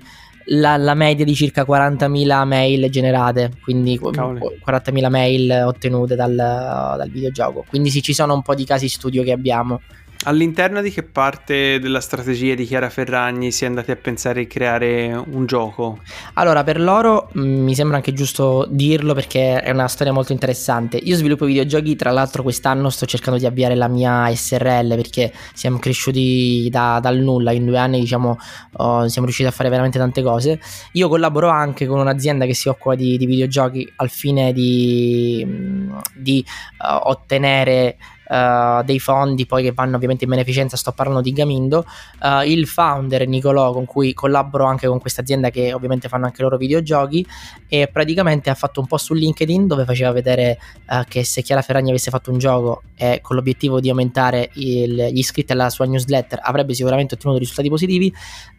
La, 0.50 0.78
la, 0.78 0.94
media 0.94 1.26
di 1.26 1.34
circa 1.34 1.64
40.000 1.64 2.46
mail 2.46 2.90
generate, 2.92 3.54
quindi 3.64 4.00
Cavoli. 4.00 4.40
40.000 4.40 5.10
mail 5.10 5.64
ottenute 5.66 6.14
dal, 6.14 6.36
dal 6.36 7.10
videogioco. 7.10 7.66
Quindi 7.68 7.90
sì, 7.90 8.04
ci 8.04 8.14
sono 8.14 8.36
un 8.36 8.44
po' 8.44 8.54
di 8.54 8.64
casi 8.64 8.88
studio 8.88 9.24
che 9.24 9.32
abbiamo. 9.32 9.82
All'interno 10.28 10.82
di 10.82 10.92
che 10.92 11.04
parte 11.04 11.80
della 11.80 12.02
strategia 12.02 12.54
di 12.54 12.66
Chiara 12.66 12.90
Ferragni 12.90 13.50
si 13.50 13.64
è 13.64 13.68
andati 13.68 13.92
a 13.92 13.96
pensare 13.96 14.42
di 14.42 14.48
creare 14.48 15.14
un 15.14 15.46
gioco? 15.46 16.00
Allora, 16.34 16.66
per 16.66 16.82
loro 16.82 17.30
mm, 17.38 17.64
mi 17.64 17.74
sembra 17.74 17.96
anche 17.96 18.12
giusto 18.12 18.68
dirlo 18.70 19.14
perché 19.14 19.62
è 19.62 19.72
una 19.72 19.88
storia 19.88 20.12
molto 20.12 20.34
interessante. 20.34 20.98
Io 20.98 21.16
sviluppo 21.16 21.46
videogiochi, 21.46 21.96
tra 21.96 22.12
l'altro 22.12 22.44
quest'anno 22.44 22.90
sto 22.90 23.06
cercando 23.06 23.40
di 23.40 23.46
avviare 23.46 23.76
la 23.76 23.88
mia 23.88 24.30
SRL 24.30 24.96
perché 24.96 25.32
siamo 25.54 25.78
cresciuti 25.80 26.68
da, 26.70 27.00
dal 27.02 27.20
nulla, 27.20 27.54
in 27.54 27.66
due 27.66 27.78
anni 27.78 28.02
diciamo 28.02 28.38
oh, 28.74 29.08
siamo 29.08 29.28
riusciti 29.28 29.48
a 29.48 29.54
fare 29.54 29.70
veramente 29.70 29.98
tante 29.98 30.22
cose. 30.22 30.60
Io 30.92 31.08
collaboro 31.08 31.48
anche 31.48 31.86
con 31.86 32.00
un'azienda 32.00 32.46
che 32.46 32.54
si 32.54 32.68
occupa 32.68 32.96
di, 32.96 33.18
di 33.18 33.26
videogiochi 33.26 33.90
al 33.96 34.10
fine 34.10 34.52
di, 34.52 35.42
mm, 35.48 35.98
di 36.14 36.44
uh, 36.80 37.08
ottenere 37.08 37.96
uh, 38.28 38.84
dei 38.84 39.00
fondi 39.00 39.46
poi 39.46 39.64
che 39.64 39.72
vanno 39.72 39.96
ovviamente 39.96 40.24
in 40.24 40.30
beneficenza, 40.30 40.78
sto 40.78 40.92
parlando 40.92 41.22
di 41.22 41.32
Gamindo, 41.32 41.86
uh, 42.22 42.42
il 42.46 42.68
founder 42.68 43.28
Nicolò 43.28 43.72
con 43.72 43.86
cui 43.86 44.14
collaboro 44.14 44.66
anche 44.66 44.88
con 44.88 45.00
questa 45.00 45.22
azienda 45.22 45.50
che 45.50 45.74
ovviamente 45.74 46.08
fanno 46.08 46.26
anche 46.26 46.42
loro 46.42 46.58
videogiochi 46.58 47.26
e 47.68 47.88
praticamente 47.92 48.50
ha 48.50 48.56
fatto 48.56 48.80
un 48.80 48.88
po' 48.88 48.98
su 48.98 49.14
LinkedIn 49.14 49.68
dove 49.68 49.86
faceva 49.86 50.12
vedere 50.12 50.60
uh, 50.90 51.04
che 51.08 51.24
se 51.24 51.42
Chiara 51.42 51.62
Ferragni 51.62 51.90
avesse 51.90 52.12
fatto 52.12 52.32
un 52.32 52.38
gioco 52.38 52.84
e 52.96 53.20
con 53.22 53.36
l'obiettivo 53.36 53.80
di 53.80 53.90
aumentare 53.90 54.50
il, 54.54 55.10
gli 55.12 55.18
iscritti 55.20 55.52
alla 55.52 55.70
sua 55.70 55.86
newsletter 55.86 56.40
avrebbe 56.42 56.74
sicuramente 56.74 57.16
ottenuto 57.16 57.40
risultati 57.40 57.70
positivi, 57.70 58.14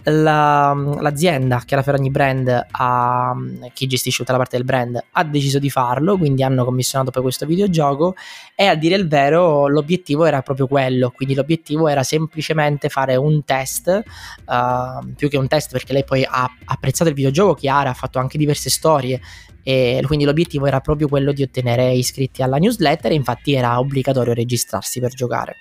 la, 0.04 0.72
l'azienda 1.00 1.62
Chiara 1.64 1.82
Ferragni 1.82 2.10
Brand, 2.10 2.66
ha, 2.70 3.34
chi 3.72 3.87
gestisce 3.87 4.18
tutta 4.18 4.32
la 4.32 4.38
parte 4.38 4.56
del 4.56 4.64
brand, 4.64 5.02
ha 5.10 5.25
deciso 5.25 5.58
di 5.58 5.70
farlo, 5.70 6.16
quindi 6.16 6.42
hanno 6.42 6.64
commissionato 6.64 7.10
poi 7.10 7.22
questo 7.22 7.46
videogioco. 7.46 8.14
E 8.54 8.66
a 8.66 8.75
dire 8.75 8.96
il 8.96 9.08
vero 9.08 9.57
l'obiettivo 9.66 10.24
era 10.24 10.42
proprio 10.42 10.66
quello, 10.66 11.10
quindi 11.10 11.34
l'obiettivo 11.34 11.88
era 11.88 12.02
semplicemente 12.02 12.88
fare 12.88 13.16
un 13.16 13.44
test, 13.44 14.02
uh, 14.46 15.12
più 15.16 15.28
che 15.28 15.36
un 15.36 15.48
test 15.48 15.72
perché 15.72 15.92
lei 15.92 16.04
poi 16.04 16.24
ha 16.24 16.48
apprezzato 16.66 17.10
il 17.10 17.16
videogioco, 17.16 17.54
Chiara 17.54 17.90
ha 17.90 17.94
fatto 17.94 18.18
anche 18.18 18.38
diverse 18.38 18.70
storie 18.70 19.20
e 19.62 20.02
quindi 20.06 20.24
l'obiettivo 20.24 20.66
era 20.66 20.80
proprio 20.80 21.08
quello 21.08 21.32
di 21.32 21.42
ottenere 21.42 21.92
iscritti 21.92 22.42
alla 22.42 22.56
newsletter 22.56 23.12
infatti 23.12 23.54
era 23.54 23.78
obbligatorio 23.78 24.32
registrarsi 24.32 25.00
per 25.00 25.12
giocare. 25.12 25.56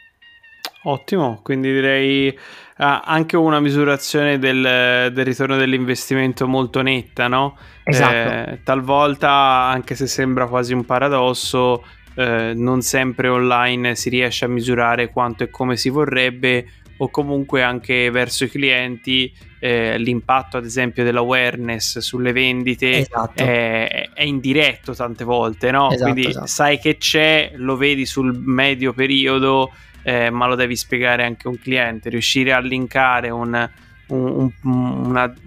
Ottimo, 0.83 1.41
quindi 1.43 1.69
direi 1.69 2.29
uh, 2.29 2.33
anche 2.77 3.35
una 3.35 3.59
misurazione 3.59 4.39
del, 4.39 5.11
del, 5.11 5.25
ritorno 5.25 5.57
dell'investimento 5.57 6.47
molto 6.47 6.81
netta, 6.81 7.27
no? 7.27 7.57
Esatto. 7.83 8.51
Eh, 8.51 8.59
talvolta, 8.63 9.29
anche 9.29 9.95
se 9.95 10.07
sembra 10.07 10.47
quasi 10.47 10.73
un 10.73 10.85
paradosso, 10.85 11.83
eh, 12.17 12.53
non 12.55 12.81
sempre 12.81 13.27
online 13.27 13.95
si 13.95 14.09
riesce 14.09 14.45
a 14.45 14.47
misurare 14.47 15.09
quanto 15.09 15.43
e 15.43 15.51
come 15.51 15.77
si 15.77 15.89
vorrebbe 15.89 16.65
o 16.97 17.09
comunque 17.09 17.61
anche 17.61 18.09
verso 18.09 18.45
i 18.45 18.49
clienti 18.49 19.31
eh, 19.59 19.99
l'impatto 19.99 20.57
ad 20.57 20.65
esempio 20.65 21.03
dell'awareness 21.03 21.99
sulle 21.99 22.31
vendite 22.31 22.97
esatto. 22.97 23.43
è, 23.43 24.09
è, 24.15 24.23
indiretto 24.23 24.95
tante 24.95 25.23
volte 25.23 25.69
no? 25.69 25.91
Esatto, 25.91 26.11
quindi 26.11 26.29
esatto. 26.29 26.47
sai 26.47 26.79
che 26.79 26.97
c'è 26.97 27.51
lo 27.53 27.77
vedi 27.77 28.07
sul 28.07 28.35
medio 28.35 28.93
periodo 28.93 29.71
eh, 30.01 30.31
ma 30.31 30.47
lo 30.47 30.55
devi 30.55 30.75
spiegare 30.75 31.23
anche 31.23 31.47
a 31.47 31.51
un 31.51 31.59
cliente 31.59 32.09
riuscire 32.09 32.51
a 32.51 32.59
linkare 32.59 33.29
un 33.29 33.69
un, 34.07 34.51
un, 34.61 35.05
un, 35.05 35.17
ad, 35.17 35.37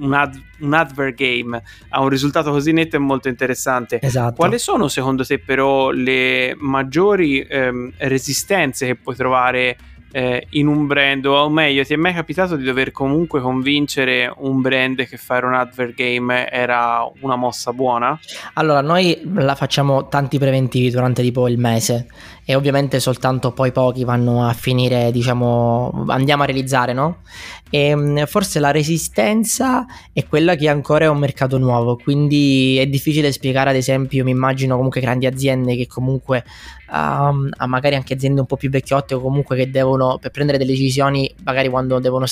un 0.61 0.75
advert 0.75 1.15
game 1.15 1.63
ha 1.89 2.01
un 2.01 2.09
risultato 2.09 2.51
così 2.51 2.73
netto 2.73 2.97
è 2.97 2.99
molto 2.99 3.29
interessante. 3.29 3.99
Esatto. 4.01 4.35
Quali 4.37 4.59
sono 4.59 4.89
secondo 4.89 5.25
te 5.25 5.39
però 5.39 5.91
le 5.91 6.55
maggiori 6.59 7.41
ehm, 7.41 7.93
resistenze 7.99 8.87
che 8.87 8.97
puoi 8.97 9.17
trovare 9.17 9.77
eh, 10.13 10.47
in 10.51 10.67
un 10.67 10.87
brand 10.87 11.25
o 11.27 11.49
meglio 11.49 11.85
ti 11.85 11.95
è 11.95 11.97
mai 11.97 12.13
capitato 12.13 12.57
di 12.57 12.65
dover 12.65 12.91
comunque 12.91 13.41
convincere 13.41 14.33
un 14.39 14.61
brand 14.61 15.07
che 15.07 15.17
fare 15.17 15.47
un 15.47 15.55
advert 15.55 15.95
game 15.95 16.51
era 16.51 17.09
una 17.21 17.37
mossa 17.37 17.73
buona? 17.73 18.19
Allora 18.55 18.81
noi 18.81 19.21
la 19.35 19.55
facciamo 19.55 20.09
tanti 20.09 20.39
preventivi 20.39 20.91
durante 20.91 21.23
tipo 21.23 21.49
il 21.49 21.59
mese 21.59 22.07
e 22.51 22.57
ovviamente 22.57 22.99
soltanto 22.99 23.53
poi 23.53 23.71
pochi 23.71 24.03
vanno 24.03 24.45
a 24.45 24.53
finire 24.55 25.13
diciamo 25.13 26.07
andiamo 26.09 26.43
a 26.43 26.47
realizzare 26.47 26.93
no? 26.93 27.19
E 27.71 27.95
mm, 27.95 28.25
forse 28.25 28.59
la 28.59 28.73
resistenza 28.73 29.87
è 30.13 30.27
quella 30.27 30.57
che 30.57 30.69
ancora 30.69 31.05
è 31.05 31.09
un 31.09 31.19
mercato 31.19 31.59
nuovo 31.59 31.95
quindi 31.95 32.77
è 32.79 32.87
difficile 32.89 33.31
spiegare 33.31 33.71
ad 33.71 33.77
esempio 33.77 34.25
mi 34.25 34.33
immagino 34.33 34.75
comunque 34.75 35.01
grandi 35.01 35.27
aziende 35.27 35.77
che 35.77 35.87
comunque 35.87 36.43
um, 36.91 37.49
magari 37.67 37.95
anche 37.95 38.15
aziende 38.15 38.41
un 38.41 38.47
po' 38.49 38.57
più 38.57 38.69
vecchiotte 38.69 39.15
o 39.15 39.21
comunque 39.21 39.55
che 39.55 39.71
devono 39.71 40.19
per 40.21 40.33
prendere 40.33 40.59
delle 40.59 40.73
decisioni 40.73 41.33
magari 41.45 41.69
quando 41.69 42.01
devono 42.01 42.27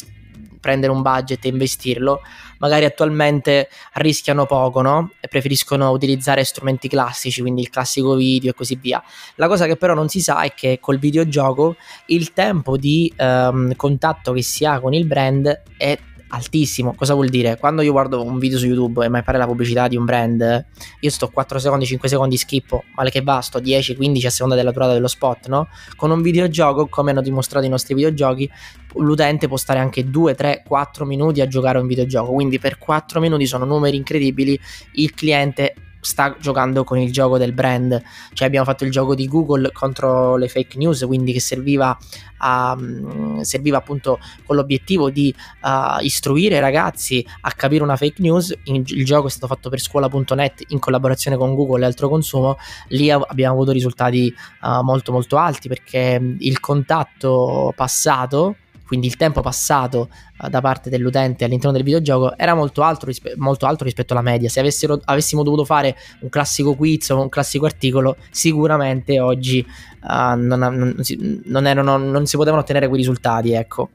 prendere 0.59 0.93
un 0.93 1.03
budget 1.03 1.45
e 1.45 1.49
investirlo 1.49 2.21
magari 2.59 2.85
attualmente 2.85 3.69
rischiano 3.95 4.47
poco 4.47 4.83
no? 4.83 5.13
e 5.21 5.29
preferiscono 5.29 5.91
utilizzare 5.91 6.45
strumenti 6.45 6.89
classici 6.89 7.41
quindi 7.41 7.63
il 7.63 7.71
classico 7.71 8.15
video 8.15 8.51
e 8.51 8.55
così 8.55 8.77
via 8.77 9.03
la 9.37 9.49
cosa 9.49 9.67
che 9.67 9.77
però 9.77 9.95
non 9.95 10.09
si 10.09 10.21
sa 10.21 10.43
è 10.43 10.53
che 10.55 10.79
col 10.81 10.99
videogioco 10.99 11.77
il 12.07 12.33
tempo 12.33 12.77
di 12.77 13.13
um, 13.19 13.75
contatto 13.77 14.33
che 14.33 14.43
si 14.43 14.65
ha 14.65 14.81
con 14.81 14.95
il 14.95 15.07
brand 15.07 15.63
è 15.77 15.99
altissimo. 16.29 16.95
Cosa 16.95 17.15
vuol 17.15 17.29
dire? 17.29 17.57
Quando 17.59 17.83
io 17.83 17.93
guardo 17.93 18.23
un 18.23 18.39
video 18.39 18.59
su 18.59 18.67
YouTube 18.67 19.05
e 19.05 19.09
mi 19.09 19.19
appare 19.19 19.39
la 19.39 19.47
pubblicità 19.47 19.89
di 19.89 19.97
un 19.97 20.05
brand, 20.05 20.67
io 21.01 21.11
sto 21.11 21.29
4 21.29 21.59
secondi, 21.59 21.87
5 21.87 22.09
secondi, 22.09 22.37
schippo, 22.37 22.85
male 22.95 23.11
che 23.11 23.23
va, 23.23 23.41
sto 23.41 23.59
10, 23.59 23.97
15 23.97 24.27
a 24.27 24.31
seconda 24.31 24.55
della 24.55 24.71
durata 24.71 24.93
dello 24.93 25.09
spot, 25.09 25.49
no? 25.49 25.69
Con 25.97 26.11
un 26.11 26.23
videogioco, 26.23 26.87
come 26.89 27.11
hanno 27.11 27.23
dimostrato 27.23 27.67
i 27.67 27.69
nostri 27.69 27.95
videogiochi, 27.95 28.51
l'utente 28.95 29.49
può 29.49 29.57
stare 29.57 29.79
anche 29.79 30.09
2, 30.09 30.35
3, 30.35 30.63
4 30.67 31.05
minuti 31.05 31.41
a 31.41 31.49
giocare 31.49 31.79
a 31.79 31.81
un 31.81 31.87
videogioco, 31.87 32.33
quindi 32.33 32.59
per 32.59 32.79
4 32.79 33.21
minuti 33.21 33.47
sono 33.47 33.65
numeri 33.65 33.97
incredibili, 33.97 34.59
il 34.93 35.15
cliente 35.15 35.75
sta 36.01 36.37
giocando 36.41 36.85
con 36.85 36.99
il 36.99 37.13
gioco 37.13 37.39
del 37.39 37.53
brand. 37.53 38.01
Cioè 38.33 38.47
abbiamo 38.47 38.65
fatto 38.65 38.85
il 38.85 38.91
gioco 38.91 39.15
di 39.15 39.27
Google 39.27 39.71
contro 39.73 40.37
le 40.37 40.49
fake 40.49 40.79
news, 40.79 41.05
quindi 41.07 41.33
che 41.33 41.41
serviva, 41.41 41.97
a, 42.39 42.77
um, 42.79 43.41
serviva 43.43 43.79
appunto 43.79 44.19
con 44.45 44.57
l'obiettivo 44.57 45.11
di 45.11 45.35
uh, 45.63 46.03
istruire 46.03 46.57
i 46.57 46.61
ragazzi 46.61 47.25
a 47.43 47.53
capire 47.53 47.83
una 47.83 47.97
fake 47.97 48.21
news. 48.23 48.55
Il, 48.65 49.05
gioco 49.05 49.27
è 49.29 49.31
stato 49.31 49.47
fatto 49.47 49.71
per 49.71 49.81
scuola.net 49.81 50.65
in 50.69 50.79
collaborazione 50.79 51.37
con 51.37 51.55
Google 51.55 51.83
e 51.83 51.87
altro 51.87 52.09
consumo. 52.09 52.57
Lì 52.89 53.11
abbiamo 53.11 53.55
avuto 53.55 53.73
risultati 53.73 54.35
uh, 54.63 54.83
molto 54.83 55.13
molto 55.13 55.37
alti 55.37 55.69
perché 55.69 56.37
il 56.39 56.61
contatto 56.61 57.73
passato 57.75 58.57
quindi 58.89 59.07
il 59.07 59.17
tempo 59.17 59.43
passato 59.43 60.09
uh, 60.41 60.49
da 60.49 60.63
parte 60.63 60.89
dell'utente 60.89 61.45
all'interno 61.45 61.73
del 61.77 61.85
videogioco 61.85 62.37
era 62.39 62.55
molto 62.55 62.83
alto, 62.83 63.05
rispe- 63.05 63.35
molto 63.37 63.67
alto 63.67 63.85
rispetto 63.85 64.15
alla 64.15 64.23
media. 64.23 64.49
Se 64.49 64.61
avessimo 65.05 65.43
dovuto 65.43 65.67
fare 65.67 65.95
un 66.21 66.31
classico 66.31 66.75
quiz 66.75 67.11
o 67.11 67.21
un 67.21 67.29
classico 67.29 67.67
articolo, 67.67 68.17
sicuramente 68.31 69.21
oggi 69.21 69.65
uh, 70.03 70.35
non, 70.37 70.59
non, 70.59 70.97
si, 71.01 71.43
non, 71.45 71.67
erano, 71.67 71.99
non 71.99 72.25
si 72.25 72.37
potevano 72.37 72.63
ottenere 72.63 72.89
quei 72.89 73.01
risultati, 73.01 73.53
ecco. 73.53 73.91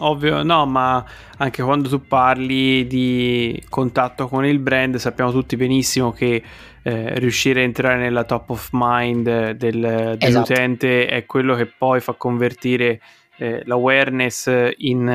Ovvio, 0.00 0.44
no, 0.44 0.64
ma 0.64 1.04
anche 1.38 1.60
quando 1.64 1.88
tu 1.88 2.06
parli 2.06 2.86
di 2.86 3.60
contatto 3.68 4.28
con 4.28 4.46
il 4.46 4.60
brand, 4.60 4.94
sappiamo 4.94 5.32
tutti 5.32 5.56
benissimo 5.56 6.12
che 6.12 6.40
eh, 6.82 7.18
riuscire 7.18 7.62
a 7.62 7.64
entrare 7.64 7.96
nella 7.96 8.22
top 8.22 8.50
of 8.50 8.68
mind 8.72 9.50
del, 9.52 10.16
dell'utente 10.16 11.00
esatto. 11.00 11.14
è 11.16 11.26
quello 11.26 11.56
che 11.56 11.66
poi 11.66 11.98
fa 12.00 12.12
convertire 12.12 13.00
eh, 13.38 13.62
l'awareness 13.64 14.50
in, 14.78 15.08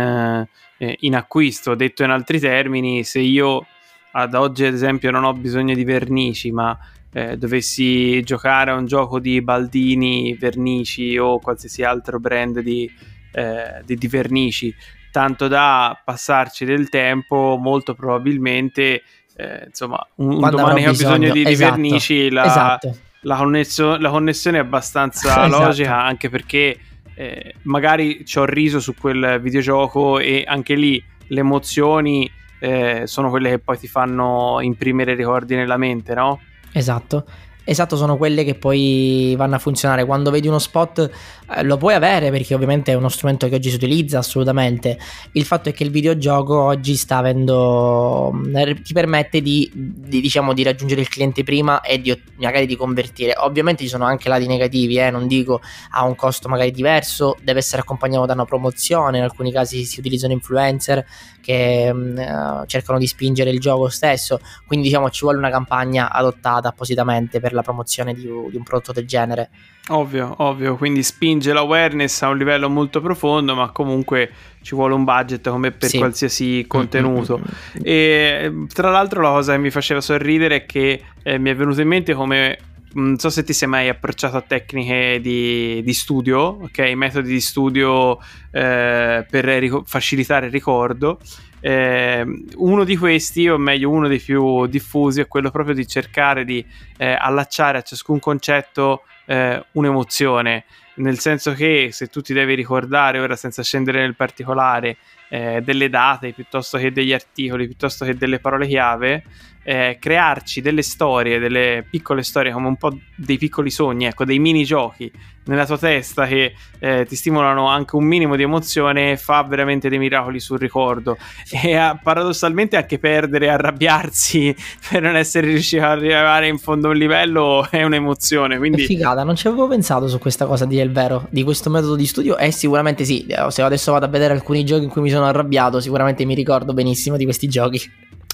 eh, 0.77 0.97
in, 1.01 1.15
acquisto. 1.15 1.75
Detto 1.75 2.03
in 2.03 2.09
altri 2.09 2.39
termini, 2.39 3.03
se 3.03 3.19
io 3.19 3.65
ad 4.11 4.33
oggi 4.33 4.65
ad 4.65 4.73
esempio 4.73 5.11
non 5.11 5.23
ho 5.23 5.33
bisogno 5.33 5.73
di 5.73 5.83
vernici, 5.83 6.51
ma 6.51 6.77
eh, 7.11 7.37
dovessi 7.37 8.21
giocare 8.23 8.71
a 8.71 8.75
un 8.75 8.85
gioco 8.85 9.19
di 9.19 9.41
Baldini, 9.41 10.35
vernici 10.35 11.17
o 11.17 11.39
qualsiasi 11.39 11.83
altro 11.83 12.19
brand 12.19 12.59
di, 12.59 12.89
eh, 13.33 13.81
di, 13.85 13.95
di 13.95 14.07
vernici, 14.07 14.73
tanto 15.11 15.47
da 15.47 15.99
passarci 16.03 16.65
del 16.65 16.89
tempo, 16.89 17.57
molto 17.59 17.93
probabilmente, 17.93 19.03
eh, 19.35 19.65
insomma, 19.67 20.05
un, 20.15 20.43
un 20.43 20.49
domani 20.49 20.81
che 20.81 20.89
ho 20.89 20.91
bisogno 20.91 21.31
di, 21.31 21.41
esatto. 21.41 21.49
di 21.49 21.55
vernici, 21.55 22.29
la, 22.31 22.45
esatto. 22.45 22.97
la, 23.21 23.35
connessio- 23.35 23.97
la, 23.97 24.09
connessione 24.09 24.57
è 24.57 24.61
abbastanza 24.61 25.45
esatto. 25.45 25.63
logica, 25.63 26.01
anche 26.01 26.29
perché 26.29 26.79
eh, 27.15 27.55
magari 27.63 28.25
ci 28.25 28.39
ho 28.39 28.45
riso 28.45 28.79
su 28.79 28.93
quel 28.95 29.39
videogioco 29.41 30.19
e 30.19 30.43
anche 30.45 30.75
lì 30.75 31.03
le 31.27 31.39
emozioni 31.39 32.29
eh, 32.59 33.03
sono 33.05 33.29
quelle 33.29 33.49
che 33.49 33.59
poi 33.59 33.77
ti 33.77 33.87
fanno 33.87 34.59
imprimere 34.61 35.15
ricordi 35.15 35.55
nella 35.55 35.77
mente, 35.77 36.13
no? 36.13 36.39
Esatto. 36.71 37.25
Esatto, 37.65 37.95
sono 37.95 38.17
quelle 38.17 38.43
che 38.43 38.55
poi 38.55 39.35
vanno 39.37 39.55
a 39.55 39.59
funzionare. 39.59 40.05
Quando 40.05 40.31
vedi 40.31 40.47
uno 40.47 40.59
spot 40.59 41.09
eh, 41.49 41.63
lo 41.63 41.77
puoi 41.77 41.93
avere 41.93 42.29
perché 42.29 42.53
ovviamente 42.53 42.91
è 42.91 42.95
uno 42.95 43.07
strumento 43.07 43.47
che 43.47 43.55
oggi 43.55 43.69
si 43.69 43.75
utilizza 43.75 44.17
assolutamente. 44.17 44.99
Il 45.31 45.45
fatto 45.45 45.69
è 45.69 45.73
che 45.73 45.83
il 45.83 45.89
videogioco 45.89 46.59
oggi 46.59 46.95
sta 46.95 47.17
avendo 47.17 48.31
mm, 48.33 48.55
ti 48.83 48.91
permette 48.91 49.41
di, 49.41 49.71
di, 49.73 50.19
diciamo, 50.19 50.53
di 50.53 50.63
raggiungere 50.63 50.99
il 50.99 51.07
cliente 51.07 51.43
prima 51.43 51.79
e 51.79 52.01
di, 52.01 52.21
magari 52.35 52.65
di 52.65 52.75
convertire. 52.75 53.33
Ovviamente 53.37 53.83
ci 53.83 53.89
sono 53.89 54.03
anche 54.03 54.27
lati 54.27 54.45
negativi, 54.45 54.97
eh, 54.97 55.09
non 55.09 55.27
dico 55.27 55.61
ha 55.91 56.03
un 56.03 56.15
costo 56.15 56.49
magari 56.49 56.71
diverso, 56.71 57.37
deve 57.41 57.59
essere 57.59 57.81
accompagnato 57.81 58.25
da 58.25 58.33
una 58.33 58.45
promozione, 58.45 59.19
in 59.19 59.23
alcuni 59.23 59.53
casi 59.53 59.85
si 59.85 59.99
utilizzano 59.99 60.33
influencer 60.33 61.05
che 61.43 61.91
uh, 61.93 62.65
cercano 62.65 62.97
di 62.97 63.05
spingere 63.05 63.49
il 63.49 63.59
gioco 63.59 63.89
stesso, 63.89 64.39
quindi 64.65 64.87
diciamo 64.87 65.09
ci 65.09 65.21
vuole 65.23 65.37
una 65.37 65.49
campagna 65.49 66.09
adottata 66.09 66.69
appositamente 66.69 67.41
per 67.41 67.51
la 67.51 67.61
promozione 67.61 68.13
di, 68.13 68.21
di 68.21 68.55
un 68.55 68.63
prodotto 68.63 68.93
del 68.93 69.05
genere. 69.05 69.49
Ovvio, 69.89 70.33
ovvio, 70.37 70.77
quindi 70.77 71.03
spinge 71.03 71.51
l'awareness 71.51 72.21
a 72.21 72.29
un 72.29 72.37
livello 72.37 72.69
molto 72.69 73.01
profondo, 73.01 73.53
ma 73.53 73.69
comunque 73.71 74.31
ci 74.61 74.75
vuole 74.75 74.93
un 74.93 75.03
budget 75.03 75.49
come 75.49 75.71
per 75.71 75.89
sì. 75.89 75.97
qualsiasi 75.97 76.63
contenuto. 76.65 77.39
Mm-hmm. 77.39 77.81
E 77.83 78.65
tra 78.73 78.89
l'altro 78.89 79.21
la 79.21 79.31
cosa 79.31 79.51
che 79.51 79.57
mi 79.57 79.69
faceva 79.69 79.99
sorridere 79.99 80.55
è 80.55 80.65
che 80.65 81.03
eh, 81.21 81.37
mi 81.37 81.49
è 81.49 81.55
venuto 81.55 81.81
in 81.81 81.89
mente 81.89 82.13
come 82.13 82.57
non 82.93 83.17
so 83.17 83.29
se 83.29 83.43
ti 83.43 83.53
sei 83.53 83.67
mai 83.67 83.89
approcciato 83.89 84.37
a 84.37 84.41
tecniche 84.41 85.19
di, 85.21 85.81
di 85.83 85.93
studio, 85.93 86.59
ok? 86.61 86.79
Metodi 86.95 87.29
di 87.29 87.41
studio 87.41 88.19
eh, 88.51 89.25
per 89.29 89.45
ric- 89.45 89.83
facilitare 89.85 90.47
il 90.47 90.51
ricordo. 90.51 91.19
Eh, 91.59 92.25
uno 92.55 92.83
di 92.83 92.97
questi, 92.97 93.47
o 93.47 93.57
meglio 93.57 93.89
uno 93.89 94.07
dei 94.07 94.19
più 94.19 94.65
diffusi, 94.67 95.21
è 95.21 95.27
quello 95.27 95.49
proprio 95.49 95.73
di 95.73 95.87
cercare 95.87 96.43
di 96.43 96.63
eh, 96.97 97.15
allacciare 97.17 97.77
a 97.77 97.81
ciascun 97.81 98.19
concetto 98.19 99.03
eh, 99.25 99.63
un'emozione, 99.71 100.65
nel 100.95 101.19
senso 101.19 101.53
che 101.53 101.89
se 101.91 102.07
tu 102.07 102.21
ti 102.21 102.33
devi 102.33 102.53
ricordare, 102.53 103.19
ora 103.19 103.35
senza 103.35 103.63
scendere 103.63 104.01
nel 104.01 104.15
particolare, 104.15 104.97
eh, 105.33 105.61
delle 105.63 105.89
date 105.89 106.31
piuttosto 106.31 106.77
che 106.77 106.91
degli 106.91 107.11
articoli, 107.11 107.65
piuttosto 107.65 108.05
che 108.05 108.13
delle 108.13 108.37
parole 108.37 108.67
chiave, 108.67 109.23
eh, 109.63 109.97
crearci 109.99 110.61
delle 110.61 110.83
storie, 110.83 111.39
delle 111.39 111.83
piccole 111.89 112.21
storie 112.21 112.51
come 112.51 112.67
un 112.67 112.75
po' 112.75 112.95
dei 113.15 113.39
piccoli 113.39 113.71
sogni, 113.71 114.05
ecco, 114.05 114.25
dei 114.25 114.37
mini 114.37 114.63
giochi 114.63 115.11
nella 115.45 115.65
tua 115.65 115.77
testa 115.77 116.25
che 116.25 116.53
eh, 116.79 117.05
ti 117.07 117.15
stimolano 117.15 117.67
anche 117.67 117.95
un 117.95 118.05
minimo 118.05 118.35
di 118.35 118.43
emozione 118.43 119.17
fa 119.17 119.43
veramente 119.43 119.89
dei 119.89 119.97
miracoli 119.97 120.39
sul 120.39 120.57
ricordo. 120.57 121.17
E 121.49 121.75
a, 121.75 121.99
paradossalmente 122.01 122.77
anche 122.77 122.99
perdere, 122.99 123.49
arrabbiarsi 123.49 124.55
per 124.89 125.01
non 125.01 125.15
essere 125.15 125.47
riusciti 125.47 125.81
a 125.81 125.91
arrivare 125.91 126.47
in 126.47 126.57
fondo 126.57 126.87
a 126.87 126.91
un 126.91 126.97
livello 126.97 127.67
è 127.69 127.83
un'emozione 127.83 128.57
quindi... 128.57 128.83
È 128.83 128.85
figata, 128.85 129.23
non 129.23 129.35
ci 129.35 129.47
avevo 129.47 129.67
pensato 129.67 130.07
su 130.07 130.17
questa 130.19 130.45
cosa 130.45 130.65
di 130.65 130.79
il 130.79 130.91
vero, 130.91 131.27
di 131.29 131.43
questo 131.43 131.69
metodo 131.69 131.95
di 131.95 132.05
studio 132.05 132.37
e 132.37 132.51
sicuramente 132.51 133.05
sì, 133.05 133.25
se 133.49 133.61
adesso 133.61 133.91
vado 133.91 134.05
a 134.05 134.09
vedere 134.09 134.33
alcuni 134.33 134.65
giochi 134.65 134.83
in 134.83 134.89
cui 134.89 135.01
mi 135.01 135.09
sono 135.09 135.22
arrabbiato 135.25 135.79
sicuramente 135.79 136.25
mi 136.25 136.35
ricordo 136.35 136.73
benissimo 136.73 137.17
di 137.17 137.23
questi 137.23 137.47
giochi 137.47 137.79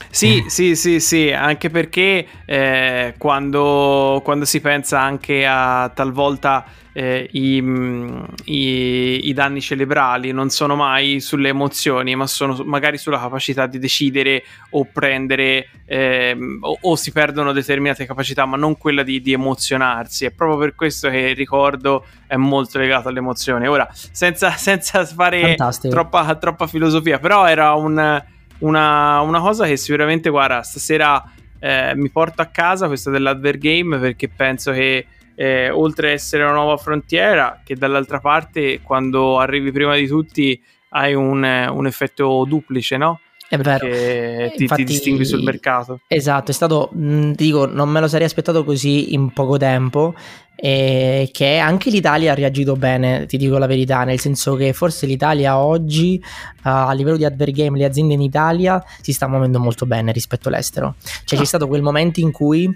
sì, 0.09 0.45
sì, 0.47 0.75
sì, 0.75 0.99
sì, 0.99 1.31
anche 1.31 1.69
perché 1.69 2.25
eh, 2.45 3.13
quando, 3.17 4.21
quando, 4.23 4.45
si 4.45 4.59
pensa 4.59 4.99
anche 4.99 5.45
a 5.45 5.91
talvolta 5.93 6.65
eh, 6.93 7.29
i, 7.31 7.61
mm, 7.61 8.23
i, 8.45 9.29
i, 9.29 9.33
danni 9.33 9.61
cerebrali 9.61 10.31
non 10.31 10.49
sono 10.49 10.75
mai 10.75 11.19
sulle 11.19 11.49
emozioni, 11.49 12.15
ma 12.15 12.27
sono 12.27 12.61
magari 12.65 12.97
sulla 12.97 13.19
capacità 13.19 13.67
di 13.67 13.77
decidere 13.77 14.43
o 14.71 14.85
prendere 14.91 15.69
eh, 15.85 16.35
o, 16.59 16.77
o, 16.81 16.95
si 16.95 17.11
perdono 17.11 17.51
determinate 17.51 18.05
capacità, 18.05 18.45
ma 18.45 18.57
non 18.57 18.77
quella 18.77 19.03
di, 19.03 19.21
di, 19.21 19.33
emozionarsi. 19.33 20.25
È 20.25 20.31
proprio 20.31 20.57
per 20.57 20.75
questo 20.75 21.09
che 21.09 21.17
il 21.17 21.35
ricordo 21.35 22.05
è 22.25 22.35
molto 22.35 22.79
legato 22.79 23.09
alle 23.09 23.19
emozioni. 23.19 23.67
Ora, 23.67 23.87
senza, 23.91 24.51
senza 24.51 25.05
fare 25.05 25.55
troppa, 25.89 26.35
troppa 26.35 26.67
filosofia, 26.67 27.19
però 27.19 27.45
era 27.45 27.73
un 27.75 28.37
una, 28.59 29.21
una 29.21 29.39
cosa 29.39 29.65
che 29.65 29.77
sicuramente, 29.77 30.29
guarda, 30.29 30.63
stasera 30.63 31.23
eh, 31.59 31.93
mi 31.95 32.09
porto 32.09 32.41
a 32.41 32.45
casa 32.45 32.87
questa 32.87 33.09
dell'Advergame 33.09 33.97
perché 33.97 34.29
penso 34.29 34.71
che 34.71 35.05
eh, 35.35 35.69
oltre 35.69 36.09
ad 36.09 36.13
essere 36.13 36.43
una 36.43 36.53
nuova 36.53 36.77
frontiera, 36.77 37.61
che 37.63 37.75
dall'altra 37.75 38.19
parte 38.19 38.81
quando 38.81 39.39
arrivi 39.39 39.71
prima 39.71 39.95
di 39.95 40.07
tutti 40.07 40.61
hai 40.89 41.13
un, 41.13 41.43
un 41.43 41.87
effetto 41.87 42.43
duplice, 42.47 42.97
no? 42.97 43.21
È 43.49 43.57
vero. 43.57 43.87
Che 43.87 44.53
ti, 44.55 44.61
Infatti, 44.63 44.85
ti 44.85 44.91
distingui 44.93 45.25
sul 45.25 45.41
mercato. 45.41 46.01
Esatto, 46.07 46.51
è 46.51 46.53
stato, 46.53 46.91
mh, 46.93 47.31
dico, 47.31 47.65
non 47.65 47.89
me 47.89 47.99
lo 47.99 48.07
sarei 48.07 48.27
aspettato 48.27 48.63
così 48.63 49.13
in 49.13 49.33
poco 49.33 49.57
tempo. 49.57 50.13
E 50.61 51.29
che 51.31 51.57
anche 51.57 51.89
l'Italia 51.89 52.33
ha 52.33 52.35
reagito 52.35 52.75
bene, 52.75 53.25
ti 53.25 53.37
dico 53.37 53.57
la 53.57 53.65
verità, 53.65 54.03
nel 54.03 54.19
senso 54.19 54.55
che 54.55 54.73
forse 54.73 55.05
l'Italia 55.05 55.57
oggi 55.57 56.21
uh, 56.21 56.59
a 56.61 56.91
livello 56.91 57.15
di 57.15 57.23
advert 57.23 57.51
game, 57.53 57.77
le 57.77 57.85
aziende 57.85 58.13
in 58.13 58.21
Italia 58.21 58.83
si 59.01 59.13
sta 59.13 59.27
muovendo 59.29 59.57
molto 59.57 59.85
bene 59.85 60.11
rispetto 60.11 60.49
all'estero. 60.49 60.95
Cioè 60.99 61.37
oh. 61.37 61.41
c'è 61.41 61.47
stato 61.47 61.67
quel 61.67 61.81
momento 61.81 62.19
in 62.19 62.33
cui 62.33 62.69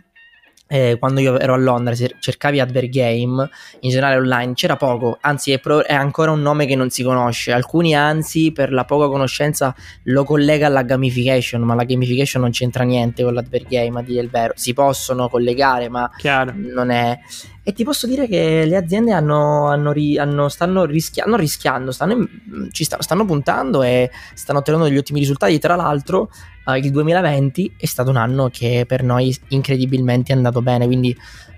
eh, 0.74 0.98
quando 0.98 1.20
io 1.20 1.38
ero 1.38 1.54
a 1.54 1.58
Londra, 1.58 1.94
se 1.94 2.16
cercavi 2.18 2.60
Adver 2.60 2.90
Game 2.90 3.48
in 3.82 3.90
generale 3.92 4.16
online 4.16 4.54
c'era 4.54 4.76
poco, 4.76 5.20
anzi 5.22 5.52
è, 5.52 5.60
pro- 5.60 5.84
è, 5.84 5.94
ancora 5.94 6.32
un 6.32 6.42
nome 6.42 6.66
che 6.66 6.76
non 6.76 6.90
si 6.90 7.04
conosce. 7.04 7.52
Alcuni, 7.52 7.96
anzi, 7.96 8.52
per 8.52 8.74
la 8.74 8.84
poca 8.84 9.08
conoscenza 9.08 9.76
lo 10.06 10.24
collega 10.24 10.66
alla 10.66 10.82
gamification, 10.82 11.62
ma 11.62 11.76
la 11.76 11.84
gamification 11.84 12.42
non 12.42 12.50
c'entra 12.50 12.84
niente 12.86 13.24
con 13.24 13.36
l'Adver 13.36 13.66
Game, 13.68 14.00
a 14.00 14.02
dire 14.02 14.22
il 14.22 14.32
vero. 14.32 14.54
Si 14.56 14.74
possono 14.74 15.30
collegare, 15.30 15.90
ma 15.90 16.10
Chiaro. 16.18 16.54
non 16.56 16.90
è. 16.90 17.20
E 17.66 17.72
ti 17.72 17.86
posso 17.86 18.08
dire 18.08 18.28
che 18.28 18.66
le 18.66 18.76
aziende 18.76 19.14
hanno, 19.14 19.68
hanno, 19.68 19.94
hanno 20.18 20.50
stanno 20.50 20.84
rischiando, 20.84 21.38
rischiando 21.38 21.92
stanno, 21.92 22.28
ci 22.72 22.84
stanno, 22.84 23.02
stanno 23.02 23.26
puntando 23.26 23.84
e 23.84 24.12
stanno 24.34 24.60
ottenendo 24.60 24.88
degli 24.88 24.98
ottimi 24.98 25.20
risultati. 25.20 25.58
Tra 25.60 25.76
l'altro, 25.76 26.30
uh, 26.66 26.74
il 26.74 26.92
2020 26.92 27.76
è 27.78 27.86
stato 27.86 28.10
un 28.10 28.18
anno 28.18 28.50
che 28.50 28.84
per 28.86 29.04
noi 29.04 29.34
incredibilmente 29.50 30.34
è 30.34 30.36
andato 30.36 30.62
bene, 30.62 30.86
quindi 30.86 31.16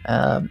uh, 0.08 0.48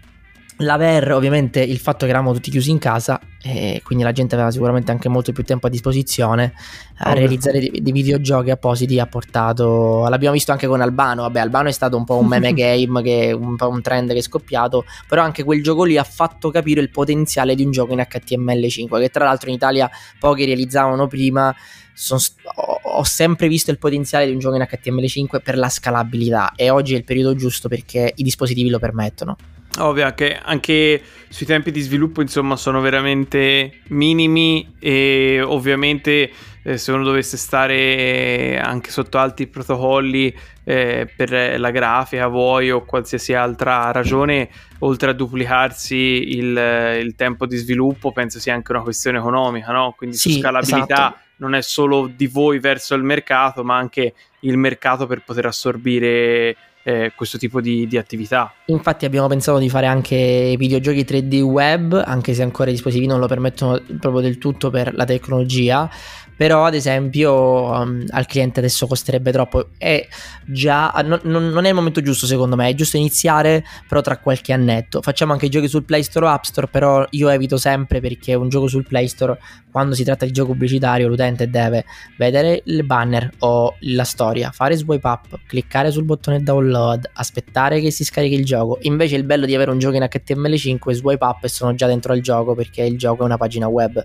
L'aver 0.59 1.13
ovviamente 1.13 1.61
il 1.61 1.79
fatto 1.79 2.05
che 2.05 2.13
eravamo 2.13 2.33
tutti 2.33 2.51
chiusi 2.51 2.71
in 2.71 2.79
casa 2.79 3.21
e 3.43 3.83
quindi 3.85 4.05
la 4.05 4.13
gente 4.13 4.37
aveva 4.37 4.51
sicuramente 4.51 4.91
anche 4.91 5.09
molto 5.09 5.33
più 5.33 5.43
tempo 5.43 5.67
a 5.67 5.71
disposizione 5.71 6.55
a 6.99 7.11
oh, 7.11 7.15
realizzare 7.15 7.59
dei, 7.59 7.83
dei, 7.83 7.93
videogiochi 7.93 8.51
appositi 8.51 8.99
ha 8.99 9.07
portato 9.07 10.07
l'abbiamo 10.09 10.33
visto 10.33 10.53
anche 10.53 10.67
con 10.67 10.81
Albano 10.81 11.23
vabbè 11.23 11.41
Albano 11.41 11.69
è 11.69 11.73
stato 11.73 11.99
un 11.99 12.05
po' 12.05 12.17
un 12.17 12.27
meme 12.27 12.55
game 12.55 13.03
che 13.03 13.33
un 13.39 13.57
po' 13.57 13.69
un 13.69 13.83
trend 13.83 14.13
che 14.13 14.19
è 14.19 14.23
scoppiato 14.23 14.87
però 15.07 15.23
anche 15.23 15.43
quel 15.45 15.63
gioco 15.63 15.85
lì 15.85 15.99
ha 15.99 16.05
fatto 16.05 16.51
capire 16.51 16.81
il 16.81 16.91
potenziale 16.91 17.55
di 17.55 17.65
un 17.65 17.71
gioco 17.71 17.93
in 17.93 17.99
HTML5 17.99 19.01
che 19.01 19.11
tra 19.11 19.25
l'altro 19.25 19.51
in 19.51 19.57
Italia 19.57 19.91
pochi 20.19 20.47
realizzavano 20.47 21.07
prima 21.07 21.55
son, 21.93 22.19
ho, 22.55 22.81
ho 22.83 23.05
sempre 23.05 23.49
visto 23.49 23.71
il 23.71 23.79
potenziale 23.79 24.25
di 24.25 24.33
un 24.33 24.39
gioco 24.39 24.57
in 24.57 24.67
HTML5 24.67 25.43
per 25.43 25.59
la 25.59 25.69
scalabilità 25.69 26.53
e 26.57 26.71
oggi 26.71 26.95
è 26.95 26.97
il 26.97 27.05
periodo 27.05 27.35
giusto 27.35 27.69
perché 27.69 28.13
i 28.15 28.23
dispositivi 28.23 28.71
lo 28.71 28.79
permettono 28.79 29.37
Ovvio 29.79 30.13
che 30.15 30.39
anche 30.41 31.03
sui 31.29 31.47
tempi 31.47 31.73
di 31.73 31.81
sviluppo 31.81 32.21
insomma 32.21 32.55
sono 32.55 32.81
veramente 32.81 33.81
minimi 33.89 34.77
e 34.79 35.43
ovviamente 35.45 36.31
eh, 36.63 36.79
se 36.79 36.93
uno 36.93 37.03
dovesse 37.03 37.37
stare 37.37 38.59
anche 38.59 38.93
sotto 38.93 39.19
alti 39.19 39.49
protocolli 39.49 40.33
eh, 40.63 41.11
per 41.15 41.59
la 41.59 41.71
grafica 41.71 42.29
vuoi 42.29 42.71
o 42.71 42.85
qualsiasi 42.85 43.35
altra 43.35 43.91
ragione 43.91 44.49
oltre 44.79 45.11
a 45.11 45.13
duplicarsi 45.13 45.97
il, 46.37 47.01
il, 47.03 47.15
tempo 47.17 47.45
di 47.45 47.57
sviluppo 47.57 48.13
penso 48.13 48.39
sia 48.39 48.55
anche 48.55 48.71
una 48.71 48.83
questione 48.83 49.19
economica 49.19 49.73
no? 49.73 49.93
quindi 49.97 50.17
sì, 50.17 50.35
su 50.35 50.39
scalabilità 50.39 50.85
esatto. 50.85 51.19
non 51.39 51.55
è 51.55 51.63
solo 51.63 52.07
di 52.07 52.29
voi 52.29 52.61
verso 52.61 52.95
il 52.95 53.03
mercato 53.03 53.65
ma 53.65 53.77
anche 53.77 54.15
il 54.45 54.57
mercato 54.57 55.07
per 55.07 55.23
poter 55.23 55.47
assorbire 55.47 56.57
eh, 56.85 57.13
questo 57.17 57.39
tipo 57.39 57.61
di, 57.61 57.87
di, 57.87 57.97
attività. 57.97 58.53
Infatti 58.67 59.05
abbiamo 59.05 59.27
pensato 59.27 59.59
di 59.59 59.69
fare 59.69 59.87
anche 59.87 60.55
videogiochi 60.59 61.03
3D 61.03 61.41
web, 61.41 62.03
anche 62.05 62.35
se 62.35 62.43
ancora 62.43 62.71
i 62.71 62.75
dispositivi 62.75 63.07
non 63.07 63.19
lo 63.19 63.27
permettono 63.27 63.81
proprio 63.99 64.21
del 64.21 64.39
tutto 64.39 64.71
per 64.71 64.95
la 64.95 65.05
tecnologia, 65.05 65.91
però 66.37 66.65
ad 66.65 66.75
esempio 66.75 67.71
um, 67.71 68.05
al 68.11 68.27
cliente 68.27 68.59
adesso 68.59 68.87
costerebbe 68.87 69.33
troppo. 69.33 69.69
E 69.79 70.09
già 70.45 70.91
no, 71.05 71.21
non 71.23 71.65
è 71.65 71.69
il 71.69 71.75
momento 71.75 72.03
giusto 72.03 72.27
secondo 72.27 72.57
me. 72.57 72.69
È 72.69 72.75
giusto 72.75 72.97
iniziare 72.97 73.65
però 73.89 74.01
tra 74.01 74.19
qualche 74.19 74.53
annetto. 74.53 75.01
Facciamo 75.01 75.33
anche 75.33 75.49
giochi 75.49 75.69
sul 75.69 75.85
Play 75.85 76.03
Store 76.03 76.27
o 76.27 76.29
App 76.29 76.45
Store 76.45 76.67
però 76.67 77.07
io 77.11 77.29
evito 77.29 77.57
sempre 77.57 78.01
perché 78.01 78.35
un 78.35 78.49
gioco 78.49 78.67
sul 78.67 78.87
Play 78.87 79.09
Store 79.09 79.39
quando 79.71 79.95
si 79.95 80.05
tratta 80.05 80.25
di 80.25 80.33
gioco 80.33 80.53
pubblicitario 80.53 81.09
l'utente 81.09 81.51
deve 81.51 81.85
vedere 82.17 82.63
il 82.67 82.85
banner 82.85 83.29
o 83.41 83.75
la 83.81 84.05
storia 84.05 84.34
fare 84.53 84.77
swipe 84.77 85.07
up 85.07 85.39
cliccare 85.47 85.91
sul 85.91 86.05
bottone 86.05 86.43
download 86.43 87.11
aspettare 87.15 87.81
che 87.81 87.91
si 87.91 88.05
scarichi 88.05 88.35
il 88.35 88.45
gioco 88.45 88.79
invece 88.83 89.17
il 89.17 89.25
bello 89.25 89.47
di 89.47 89.55
avere 89.55 89.71
un 89.71 89.79
gioco 89.79 89.97
in 89.97 90.03
HTML5 90.03 90.93
swipe 90.93 91.25
up 91.25 91.45
e 91.45 91.49
sono 91.49 91.75
già 91.75 91.87
dentro 91.87 92.13
al 92.13 92.21
gioco 92.21 92.55
perché 92.55 92.83
il 92.83 92.99
gioco 92.99 93.23
è 93.23 93.25
una 93.27 93.37
pagina 93.37 93.67
web 93.67 94.05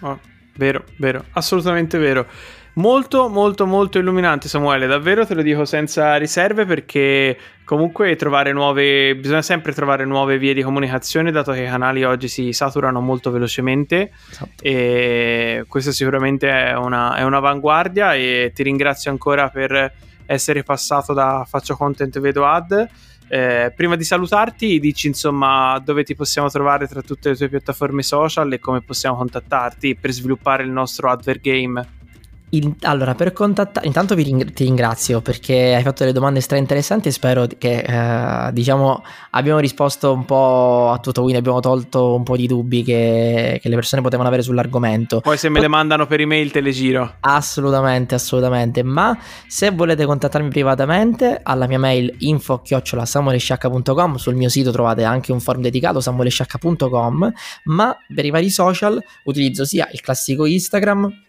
oh. 0.00 0.34
Vero, 0.56 0.84
vero, 0.96 1.24
assolutamente 1.32 1.98
vero. 1.98 2.26
Molto, 2.76 3.30
molto, 3.30 3.64
molto 3.64 3.98
illuminante, 3.98 4.48
Samuele. 4.48 4.86
Davvero 4.86 5.24
te 5.24 5.32
lo 5.32 5.40
dico 5.40 5.64
senza 5.64 6.16
riserve 6.16 6.66
perché 6.66 7.34
comunque 7.64 8.16
trovare 8.16 8.52
nuove. 8.52 9.16
Bisogna 9.16 9.40
sempre 9.40 9.72
trovare 9.72 10.04
nuove 10.04 10.36
vie 10.36 10.52
di 10.52 10.60
comunicazione, 10.60 11.30
dato 11.30 11.52
che 11.52 11.62
i 11.62 11.66
canali 11.66 12.04
oggi 12.04 12.28
si 12.28 12.52
saturano 12.52 13.00
molto 13.00 13.30
velocemente. 13.30 14.12
Esatto. 14.30 14.62
E 14.62 15.64
questa 15.66 15.90
sicuramente 15.90 16.50
è, 16.50 16.76
una, 16.76 17.16
è 17.16 17.22
un'avanguardia. 17.22 18.14
E 18.14 18.52
ti 18.54 18.62
ringrazio 18.62 19.10
ancora 19.10 19.48
per 19.48 19.94
essere 20.26 20.62
passato 20.62 21.14
da 21.14 21.46
Faccio 21.48 21.76
Content 21.76 22.20
Vedo 22.20 22.44
Ad. 22.44 22.88
Eh, 23.28 23.72
prima 23.74 23.96
di 23.96 24.04
salutarti, 24.04 24.78
dici 24.78 25.06
insomma 25.06 25.80
dove 25.82 26.04
ti 26.04 26.14
possiamo 26.14 26.50
trovare 26.50 26.86
tra 26.86 27.00
tutte 27.00 27.30
le 27.30 27.36
tue 27.36 27.48
piattaforme 27.48 28.02
social 28.02 28.52
e 28.52 28.58
come 28.58 28.82
possiamo 28.82 29.16
contattarti 29.16 29.96
per 29.96 30.10
sviluppare 30.12 30.62
il 30.62 30.70
nostro 30.70 31.08
advert 31.08 31.40
game. 31.40 31.94
In, 32.56 32.74
allora, 32.82 33.14
per 33.14 33.32
contattare, 33.32 33.86
intanto 33.86 34.14
ring- 34.14 34.52
ti 34.52 34.64
ringrazio 34.64 35.20
perché 35.20 35.74
hai 35.74 35.82
fatto 35.82 36.02
delle 36.02 36.12
domande 36.12 36.40
stra 36.40 36.56
interessanti 36.56 37.08
e 37.08 37.10
spero 37.10 37.46
che, 37.58 37.78
eh, 37.78 38.52
diciamo, 38.52 39.02
abbiamo 39.30 39.58
risposto 39.58 40.12
un 40.12 40.24
po' 40.24 40.90
a 40.90 40.98
tutto, 40.98 41.22
quindi 41.22 41.38
abbiamo 41.38 41.60
tolto 41.60 42.14
un 42.14 42.22
po' 42.22 42.36
di 42.36 42.46
dubbi 42.46 42.82
che, 42.82 43.58
che 43.60 43.68
le 43.68 43.74
persone 43.74 44.02
potevano 44.02 44.28
avere 44.28 44.42
sull'argomento. 44.42 45.20
Poi 45.20 45.36
se 45.36 45.48
me 45.48 45.60
le 45.60 45.68
mandano 45.68 46.06
per 46.06 46.20
email 46.20 46.50
te 46.50 46.60
le 46.60 46.70
giro. 46.70 47.16
Assolutamente, 47.20 48.14
assolutamente, 48.14 48.82
ma 48.82 49.16
se 49.46 49.70
volete 49.70 50.04
contattarmi 50.04 50.48
privatamente 50.48 51.40
alla 51.42 51.66
mia 51.66 51.78
mail 51.78 52.14
info-samuelesciacca.com 52.18 54.14
sul 54.16 54.34
mio 54.34 54.48
sito 54.48 54.70
trovate 54.70 55.04
anche 55.04 55.32
un 55.32 55.40
forum 55.40 55.62
dedicato 55.62 56.00
samuelesciacca.com 56.00 57.32
ma 57.64 57.96
per 58.14 58.24
i 58.24 58.30
vari 58.30 58.50
social 58.50 59.02
utilizzo 59.24 59.64
sia 59.64 59.88
il 59.92 60.00
classico 60.00 60.46
Instagram 60.46 61.25